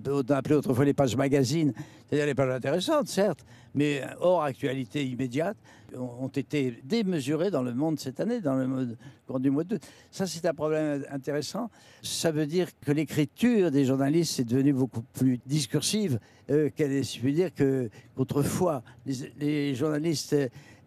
[0.56, 1.74] autrefois les pages magazines,
[2.08, 5.58] c'est-à-dire les pages intéressantes, certes, mais hors actualité immédiate,
[5.96, 8.96] ont été démesurées dans le monde cette année, dans le
[9.28, 9.82] cours du mois d'août.
[10.10, 11.70] Ça, c'est un problème intéressant.
[12.02, 17.16] Ça veut dire que l'écriture des journalistes est devenue beaucoup plus discursive euh, qu'elle est.
[17.16, 20.36] Je veux dire qu'autrefois, les, les journalistes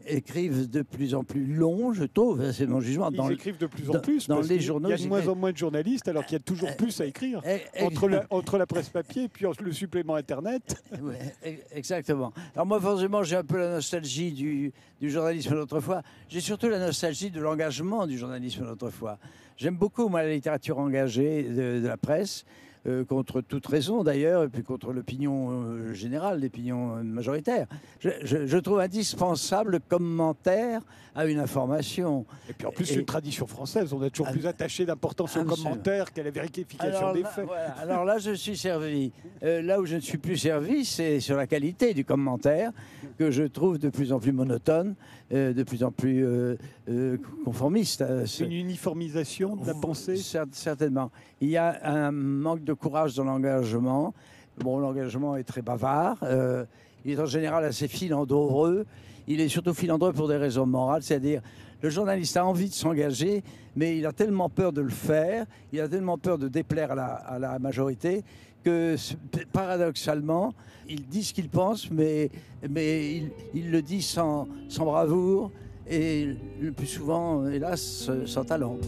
[0.07, 3.11] écrivent de plus en plus long, je trouve, c'est mon jugement.
[3.11, 4.29] Ils écrivent de plus en plus.
[4.29, 6.41] Dans les journaux, il y a de moins en moins de journalistes, alors qu'il y
[6.41, 9.47] a toujours euh, plus à écrire euh, entre la, entre la presse papier et puis
[9.61, 10.83] le supplément Internet.
[11.73, 12.33] exactement.
[12.55, 16.03] Alors moi, forcément, j'ai un peu la nostalgie du, du journalisme d'autrefois.
[16.29, 19.19] J'ai surtout la nostalgie de l'engagement du journalisme d'autrefois.
[19.57, 22.45] J'aime beaucoup, moi, la littérature engagée de, de la presse.
[22.87, 27.67] Euh, contre toute raison d'ailleurs, et puis contre l'opinion euh, générale, l'opinion majoritaire.
[28.01, 30.83] Je, trouve indispensable le commentaire
[31.15, 32.27] à une information.
[32.51, 35.45] Et puis en plus, c'est une tradition française, on est toujours plus attaché d'importance au
[35.45, 37.49] commentaire qu'à la vérification des faits.
[37.81, 39.13] Alors là, je suis servi.
[39.43, 42.71] Euh, là où je ne suis plus servi, c'est sur la qualité du commentaire,
[43.19, 44.95] que je trouve de plus en plus monotone,
[45.31, 46.27] de plus en plus
[47.47, 48.05] conformiste.
[48.41, 50.17] Une uniformisation de la pensée
[50.53, 51.11] Certainement.
[51.41, 54.15] Il y a un manque de courage dans l'engagement.
[54.59, 56.17] Bon, l'engagement est très bavard.
[56.23, 56.65] Euh,
[57.05, 58.87] il est en général assez filandreux.
[59.27, 61.41] Il est surtout filandreux pour des raisons morales, c'est-à-dire
[61.83, 63.43] le journaliste a envie de s'engager,
[63.77, 67.39] mais il a tellement peur de le faire, il a tellement peur de déplaire à
[67.39, 68.23] la, majorité
[68.65, 68.97] que
[69.53, 70.55] paradoxalement,
[70.89, 72.31] il dit ce qu'il pense, mais,
[72.71, 75.51] mais il, le dit sans, sans bravoure
[75.89, 78.79] et le plus souvent, hélas, sans talent.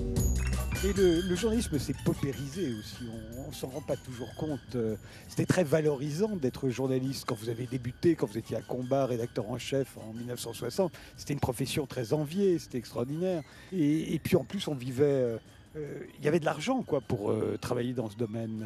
[0.85, 3.05] Et le, journalisme s'est paupérisé aussi.
[3.39, 4.61] On, ne s'en rend pas toujours compte.
[4.75, 9.07] Euh, c'était très valorisant d'être journaliste quand vous avez débuté, quand vous étiez à combat,
[9.07, 10.93] rédacteur en chef en 1960.
[11.17, 13.43] C'était une profession très enviée, c'était extraordinaire.
[13.73, 15.39] Et, puis en plus, on vivait.
[15.77, 18.65] Euh, euh, il y avait de l'argent quoi pour travailler dans ce domaine.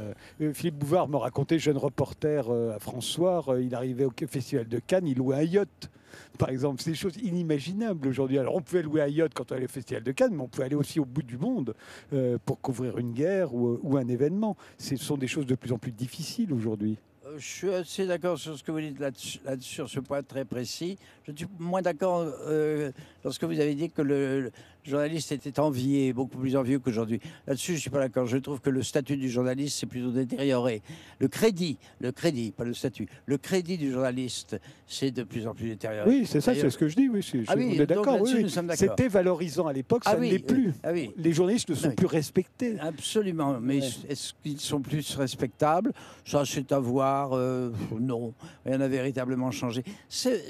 [0.53, 5.18] Philippe Bouvard me racontait, jeune reporter à François, il arrivait au festival de Cannes, il
[5.18, 5.90] louait un yacht
[6.38, 6.81] par exemple.
[6.83, 8.38] C'est des choses inimaginables aujourd'hui.
[8.38, 10.49] Alors, on pouvait louer un yacht quand on allait au Festival de Cannes, mais on
[10.49, 11.75] pouvait aller aussi au bout du monde
[12.12, 14.57] euh, pour couvrir une guerre ou, un événement.
[14.79, 16.96] Ce sont des choses de plus en plus difficiles aujourd'hui.
[17.27, 20.44] Euh, je suis assez d'accord sur ce que vous dites là-dessus, sur ce point très
[20.44, 20.96] précis.
[21.27, 22.90] Je suis moins d'accord euh,
[23.25, 24.51] lorsque vous avez dit que le,
[24.85, 27.21] journaliste était envié, beaucoup plus envieux qu'aujourd'hui.
[27.47, 28.27] Là-dessus, je ne suis pas d'accord.
[28.27, 30.83] Je trouve que le statut du journaliste s'est plutôt détérioré.
[31.19, 35.55] Le crédit, le crédit, pas le statut, le crédit du journaliste s'est de plus en
[35.55, 36.09] plus détérioré.
[36.09, 37.09] Oui, c'est ça, c'est ce que je dis.
[37.09, 38.21] Oui, je, ah oui, d'accord.
[38.21, 40.73] Oui, C'était valorisant à l'époque, ça ah ne l'est plus.
[40.83, 41.11] Ah oui.
[41.16, 42.79] Les journalistes ne sont plus respectés.
[42.81, 43.59] Absolument.
[43.61, 45.93] Mais est-ce qu'ils sont plus respectables?
[46.25, 47.33] Ça, c'est à voir.
[47.33, 49.85] Euh, non, rien n'a véritablement changé.
[50.09, 50.40] C'est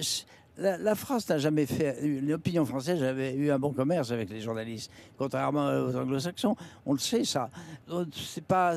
[0.61, 4.91] la, France n'a jamais fait, l'opinion française j'avais eu un bon commerce avec les journalistes,
[5.17, 6.55] contrairement aux anglo-saxons.
[6.87, 7.51] On le sait, ça.
[8.13, 8.77] C'est pas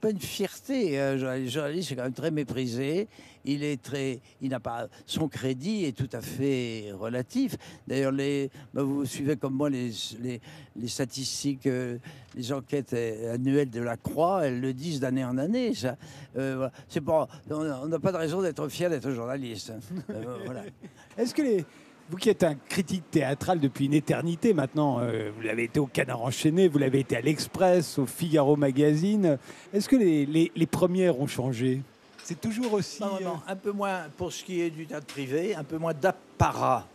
[0.00, 0.98] pas une fierté.
[0.98, 3.08] Euh, journaliste est quand même très méprisé.
[3.44, 7.56] Il est très, il n'a pas son crédit est tout à fait relatif.
[7.86, 11.98] D'ailleurs, les, bah, vous suivez comme moi les, les, statistiques, euh,
[12.34, 15.74] les enquêtes annuelles de la Croix, elles le disent d'année en année.
[15.74, 15.96] Ça,
[16.36, 19.70] euh, c'est pas, on n'a pas de raison d'être fier d'être journaliste.
[19.70, 20.04] Hein.
[21.16, 21.64] Est-ce que les
[22.10, 25.86] vous qui êtes un critique théâtral depuis une éternité maintenant, euh, vous l'avez été au
[25.86, 29.38] Canard enchaîné, vous l'avez été à l'Express, au Figaro Magazine.
[29.74, 31.82] Est-ce que les, premières ont changé?
[32.24, 33.02] C'est toujours aussi.
[33.02, 35.76] Non, non, euh, un peu moins pour ce qui est du théâtre privé, un peu
[35.76, 36.86] moins d'apparat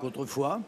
[0.00, 0.60] qu'autrefois.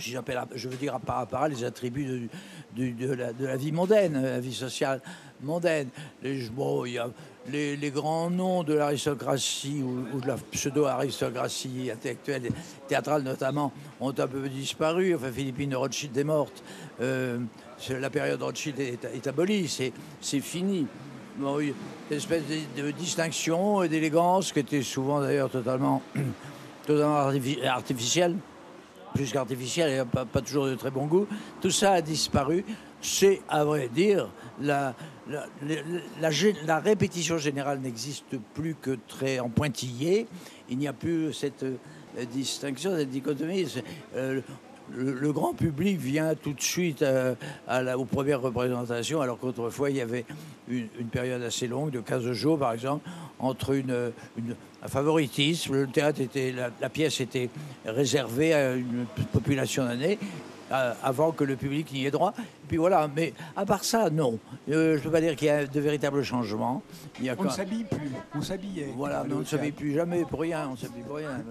[0.00, 2.28] Je veux dire apparat, les attributs
[2.76, 5.00] de, la, vie mondaine, la vie sociale
[5.42, 5.88] mondaine.
[6.22, 7.08] Les, bon, y a
[7.48, 12.50] les, grands noms de l'aristocratie ou, de la pseudo-aristocratie intellectuelle
[12.88, 15.14] théâtrale notamment ont un peu disparu.
[15.14, 16.62] Enfin, Philippine Rothschild est morte.
[17.00, 17.38] Euh,
[17.88, 19.68] la période Rothschild est, abolie,
[20.20, 20.86] c'est fini.
[21.38, 21.72] Une
[22.10, 22.42] espèce
[22.76, 26.02] de, distinction et d'élégance qui était souvent d'ailleurs totalement,
[26.86, 27.32] totalement
[27.64, 28.36] artificielle,
[29.12, 31.26] plus qu'artificielle et pas, pas toujours de très bon goût.
[31.60, 32.64] Tout ça a disparu.
[33.02, 34.28] C'est, à vrai dire,
[34.60, 34.94] la,
[36.20, 40.26] la, répétition générale n'existe plus que très en pointillé.
[40.68, 41.76] Il n'y a plus cette euh,
[42.32, 43.66] distinction, cette dichotomie.
[44.16, 44.40] Euh,
[44.92, 47.34] le, grand public vient tout de suite euh,
[47.68, 50.24] à, la, aux premières représentations, alors qu'autrefois il y avait
[50.68, 54.12] une, période assez longue, de 15 jours par exemple, entre une,
[54.82, 55.74] un favoritisme.
[55.74, 57.50] Le théâtre était, la, pièce était
[57.84, 60.18] réservée à une population d'années
[60.72, 62.32] euh, avant que le public n'y ait droit.
[62.38, 64.38] Et puis voilà, mais à part ça, non.
[64.70, 66.82] Euh, je ne peux pas dire qu'il y a de véritables changements.
[67.18, 68.92] Il y a on ne s'habille plus, on s'habillait.
[68.96, 71.42] Voilà, on ne s'habille plus jamais pour rien, on s'habille pour rien.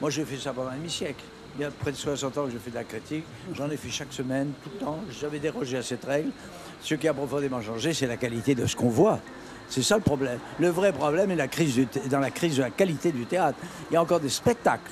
[0.00, 1.24] Moi j'ai fait ça pendant un demi-siècle.
[1.56, 3.24] Il y a près de 60 ans que je fais de la critique.
[3.54, 4.98] J'en ai fait chaque semaine, tout le temps.
[5.20, 6.30] J'avais dérogé à cette règle.
[6.80, 9.18] Ce qui a profondément changé, c'est la qualité de ce qu'on voit.
[9.70, 10.38] C'est ça le problème.
[10.58, 13.58] Le vrai problème est la crise dans la crise de la qualité du théâtre.
[13.90, 14.90] Il y a encore des spectacles.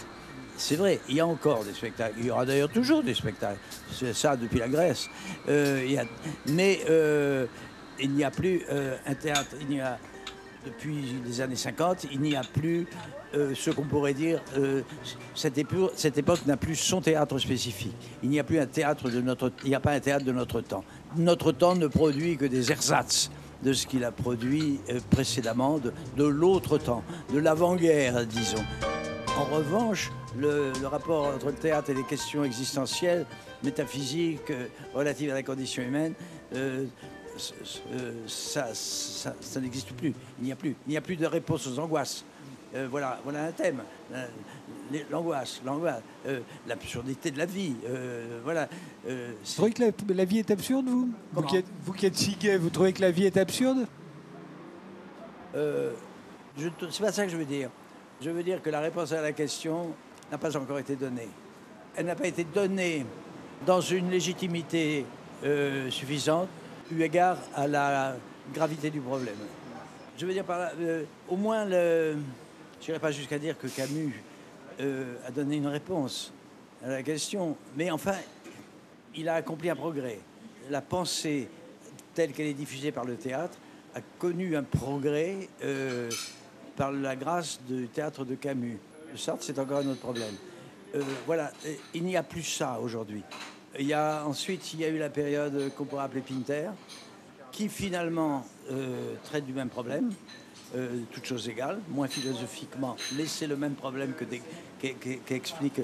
[0.56, 2.14] C'est vrai, il y a encore des spectacles.
[2.18, 3.58] Il y aura d'ailleurs toujours des spectacles.
[3.92, 5.08] C'est ça depuis la Grèce.
[5.48, 6.04] Euh.
[6.46, 7.46] Mais euh,
[8.00, 9.56] il n'y a plus euh, un théâtre.
[10.64, 12.86] Depuis les années 50, il n'y a plus
[13.32, 14.42] ce qu'on pourrait dire,
[15.34, 17.94] cette, époque, cette, époque n'a plus son théâtre spécifique.
[18.22, 20.32] Il n'y a plus un théâtre de notre, il n'y a pas un théâtre de
[20.32, 20.84] notre temps.
[21.16, 23.30] Notre temps ne produit que des ersatz
[23.62, 27.02] de ce qu'il a produit euh, précédemment, de, de l'autre temps,
[27.32, 28.64] de l'avant-guerre, disons.
[29.36, 33.24] En revanche, le, rapport entre le théâtre et les questions existentielles,
[33.62, 34.52] métaphysiques,
[34.94, 36.14] relatives à la condition humaine,
[38.26, 40.12] ça, ça, ça n'existe plus.
[40.38, 40.76] Il n'y a plus.
[40.86, 42.24] Il n'y a plus de réponse aux angoisses.
[42.74, 43.82] Euh, voilà, voilà un thème.
[45.10, 47.74] L'angoisse, l'angoisse, euh, l'absurdité de la vie.
[47.86, 48.68] Euh, voilà.
[49.08, 51.10] Euh, vous trouvez que la, la, vie est absurde, vous?
[51.32, 53.86] Vous qui, êtes, vous qui, êtes, si gay, vous trouvez que la vie est absurde?
[55.54, 57.70] C'est pas ça que je veux dire.
[58.20, 59.94] Je veux dire que la réponse à la question
[60.30, 61.28] n'a pas encore été donnée.
[61.96, 63.04] Elle n'a pas été donnée
[63.66, 65.04] dans une légitimité
[65.90, 66.48] suffisante,
[66.92, 68.16] eu égard à la
[68.54, 69.36] gravité du problème.
[70.16, 70.72] Je veux dire par là,
[71.28, 72.16] au moins le
[72.80, 74.14] je n'irai pas jusqu'à dire que Camus
[74.80, 76.32] euh, a donné une réponse
[76.84, 78.14] à la question, mais enfin,
[79.16, 80.20] il a accompli un progrès.
[80.70, 81.48] La pensée
[82.14, 83.58] telle qu'elle est diffusée par le théâtre
[83.96, 86.08] a connu un progrès euh,
[86.76, 88.78] par la grâce du théâtre de Camus.
[89.10, 90.34] Le Sartre, c'est encore un autre problème.
[90.94, 91.50] Euh, voilà,
[91.92, 93.22] il n'y a plus ça aujourd'hui.
[93.80, 96.70] Il y a, ensuite, il y a eu la période qu'on pourrait appeler Pinter,
[97.50, 98.46] qui finalement
[99.24, 100.12] traite du même problème,
[100.76, 104.24] euh, toutes choses égales, moins philosophiquement, mais c'est le même problème que
[104.78, 105.78] qu'explique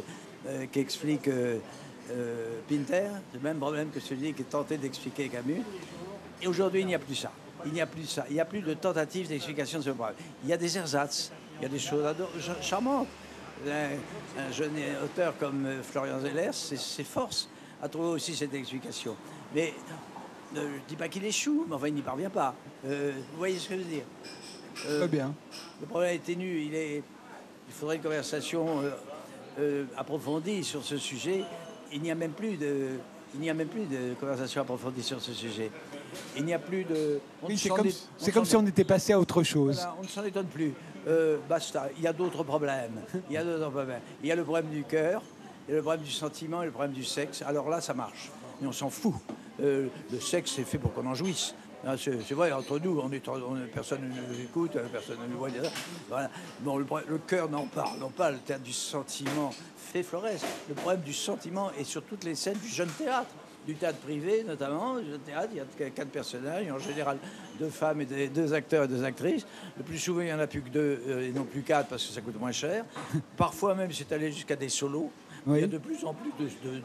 [1.28, 1.58] euh, euh,
[2.10, 5.62] euh, Pinter, le même problème que celui qui est tenté d'expliquer Camus.
[6.42, 7.32] Et aujourd'hui, il n'y a plus ça.
[7.64, 8.26] Il n'y a plus ça.
[8.28, 10.16] Il n'y a plus de tentative d'explication de ce problème.
[10.42, 12.04] Il y a des ersatz, il y a des choses
[12.60, 13.08] charmantes.
[13.66, 17.48] Un, un, jeune auteur comme Florian Zeller s'efforce
[17.80, 19.16] à trouver aussi cette explication.
[19.54, 19.72] Mais
[20.54, 22.54] je ne dis pas qu'il échoue, mais enfin, il n'y parvient pas.
[22.82, 24.04] Vous voyez ce que je veux dire?
[24.74, 25.34] Très bien.
[25.80, 26.62] Le problème est ténu.
[26.62, 27.02] Il, est,
[27.68, 28.90] il faudrait une conversation euh,
[29.58, 31.44] euh, approfondie sur ce sujet.
[31.92, 32.98] Il n'y a même plus de.
[33.34, 35.70] Il n'y a même plus de conversation approfondie sur ce sujet.
[36.36, 37.18] Il n'y a plus de.
[37.42, 37.68] Oui, c'est
[38.30, 39.76] comme, si on était passé à autre chose.
[39.76, 40.72] Voilà, on ne s'en étonne plus.
[41.06, 41.88] Euh, basta.
[41.96, 43.00] Il y a d'autres problèmes.
[43.28, 44.00] Il y a d'autres problèmes.
[44.22, 45.22] Il y a le problème du cœur,
[45.66, 47.42] il y a le problème du sentiment et le problème du sexe.
[47.42, 48.30] Alors là, ça marche.
[48.60, 49.14] Mais on s'en fout.
[49.60, 51.54] Euh, le sexe, c'est fait pour qu'on en jouisse.
[51.98, 55.48] C'est vrai, entre nous, on est, on, personne ne nous écoute, personne ne nous voit.
[56.08, 56.30] Voilà.
[56.60, 60.24] Bon, le, cœur n'en parle, non pas le théâtre du sentiment fait Flores.
[60.68, 63.30] Le problème du sentiment est sur toutes les scènes du jeune théâtre,
[63.66, 64.96] du théâtre privé notamment.
[65.24, 67.18] Théâtre, il y a quatre personnages, en général
[67.58, 69.46] deux femmes et deux acteurs et deux actrices.
[69.76, 71.88] Le plus souvent, il n'y en a plus que deux euh, et non plus quatre
[71.88, 72.84] parce que ça coûte moins cher.
[73.36, 75.10] Parfois même, c'est allé jusqu'à des solos.
[75.46, 75.58] Oui.
[75.58, 76.76] Il y a de plus en plus de, de,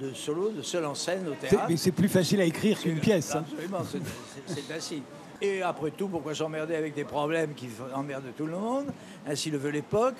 [0.00, 1.66] de, de solos, de seuls en scène au théâtre.
[1.68, 3.34] Mais c'est plus facile à écrire qu'une pièce.
[3.34, 3.44] Hein.
[3.52, 3.78] Absolument,
[4.46, 5.02] c'est ainsi.
[5.40, 8.86] Et après tout, pourquoi s'emmerder avec des problèmes qui emmerdent tout le monde?
[9.24, 10.16] Ainsi le veut l'époque.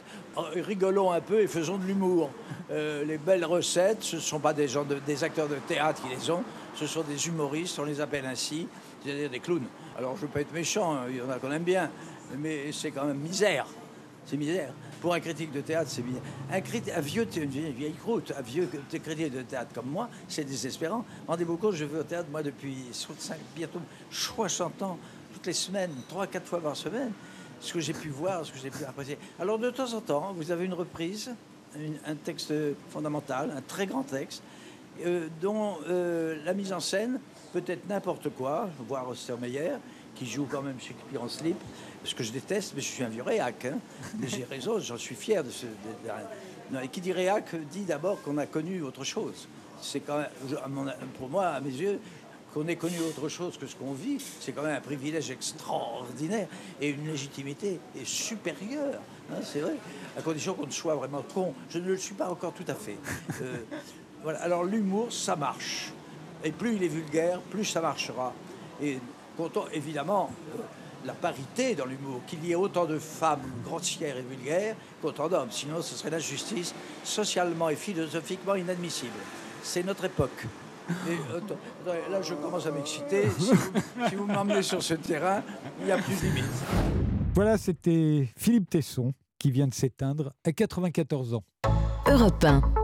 [0.55, 2.31] Rigolons un peu et faisons de l'humour.
[2.71, 6.03] Euh, les belles recettes, ce ne sont pas des, gens de, des acteurs de théâtre
[6.03, 6.45] qui les ont,
[6.77, 8.69] ce sont des humoristes, on les appelle ainsi,
[9.03, 9.67] c'est-à-dire des clowns.
[9.99, 11.91] Alors je ne veux pas être méchant, il y en a qu'on aime bien,
[12.37, 13.67] mais c'est quand même misère.
[14.29, 14.75] C'est misère.
[15.01, 16.21] Pour un critique de théâtre, c'est bien.
[16.53, 20.45] Un, critique, un vieux, une vieille, croûte, un vieux critique de théâtre comme moi, c'est
[20.45, 21.05] désespérant.
[21.27, 24.99] Rendez-vous compte, je vais au théâtre, moi, depuis 65, bientôt 60 ans,
[25.33, 27.11] toutes les semaines, 3-4 fois par semaine,
[27.61, 29.17] ce que j'ai pu voir, ce que j'ai pu apprécier.
[29.41, 31.31] Alors, de temps en temps, vous avez une reprise,
[32.07, 32.53] un texte
[32.91, 34.43] fondamental, un très grand texte,
[35.07, 37.19] euh, dont euh, la mise en scène
[37.55, 39.77] peut être n'importe quoi, voire Ostermeyer,
[40.15, 41.57] qui joue quand même Shakespeare en slip,
[42.05, 43.65] ce que je déteste, mais je suis un vieux réac.
[43.67, 43.79] Hein.
[44.19, 45.67] Mais j'ai raison, j'en suis fier de ce.
[45.67, 49.49] De, et qui dit réac dit d'abord qu'on a connu autre chose.
[49.81, 52.01] C'est quand même, pour moi, à mes yeux,
[52.53, 56.49] qu'on ait connu autre chose que ce qu'on vit, c'est quand même un privilège extraordinaire
[56.81, 59.01] et une légitimité est supérieure.
[59.31, 59.77] Hein, c'est vrai,
[60.17, 61.55] à condition qu'on ne soit vraiment con.
[61.71, 62.97] Je ne le suis pas encore tout à fait.
[63.43, 63.57] Euh,
[64.23, 64.41] voilà.
[64.43, 65.93] Alors l'humour, ça marche.
[66.43, 68.33] Et plus il est vulgaire, plus ça marchera.
[68.83, 68.99] Et
[69.37, 70.63] content, évidemment, euh,
[71.05, 75.51] la parité dans l'humour, qu'il y ait autant de femmes grossières et vulgaires qu'autant d'hommes.
[75.51, 76.75] Sinon, ce serait l'injustice
[77.05, 79.13] socialement et philosophiquement inadmissible.
[79.63, 80.47] C'est notre époque.
[81.09, 83.29] Et, euh, là, je commence à m'exciter.
[83.39, 85.43] Si vous, si vous m'emmenez sur ce terrain,
[85.81, 86.45] il n'y a plus de limite.
[87.35, 91.45] Voilà, c'était Philippe Tesson qui vient de s'éteindre à 94 ans.
[92.07, 92.78] Europe 1.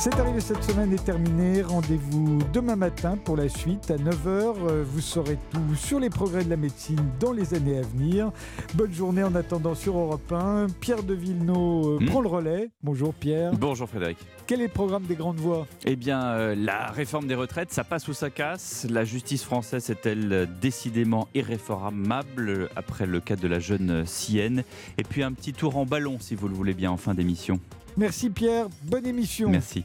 [0.00, 1.60] C'est arrivé cette semaine est terminé.
[1.60, 4.82] Rendez-vous demain matin pour la suite à 9h.
[4.84, 8.30] Vous saurez tout sur les progrès de la médecine dans les années à venir.
[8.74, 10.68] Bonne journée en attendant sur Europe 1.
[10.80, 12.06] Pierre de Villeneuve Hmm.
[12.06, 12.70] prend le relais.
[12.82, 13.52] Bonjour Pierre.
[13.58, 14.18] Bonjour Frédéric.
[14.46, 15.66] Quel est le programme des grandes voix?
[15.84, 19.90] Eh bien, euh, la réforme des retraites, ça passe ou ça casse La justice française
[19.90, 24.62] est-elle décidément irréformable après le cas de la jeune Sienne?
[24.96, 27.58] Et puis un petit tour en ballon, si vous le voulez bien, en fin d'émission.
[27.96, 28.68] Merci Pierre.
[28.84, 29.48] Bonne émission.
[29.50, 29.84] Merci.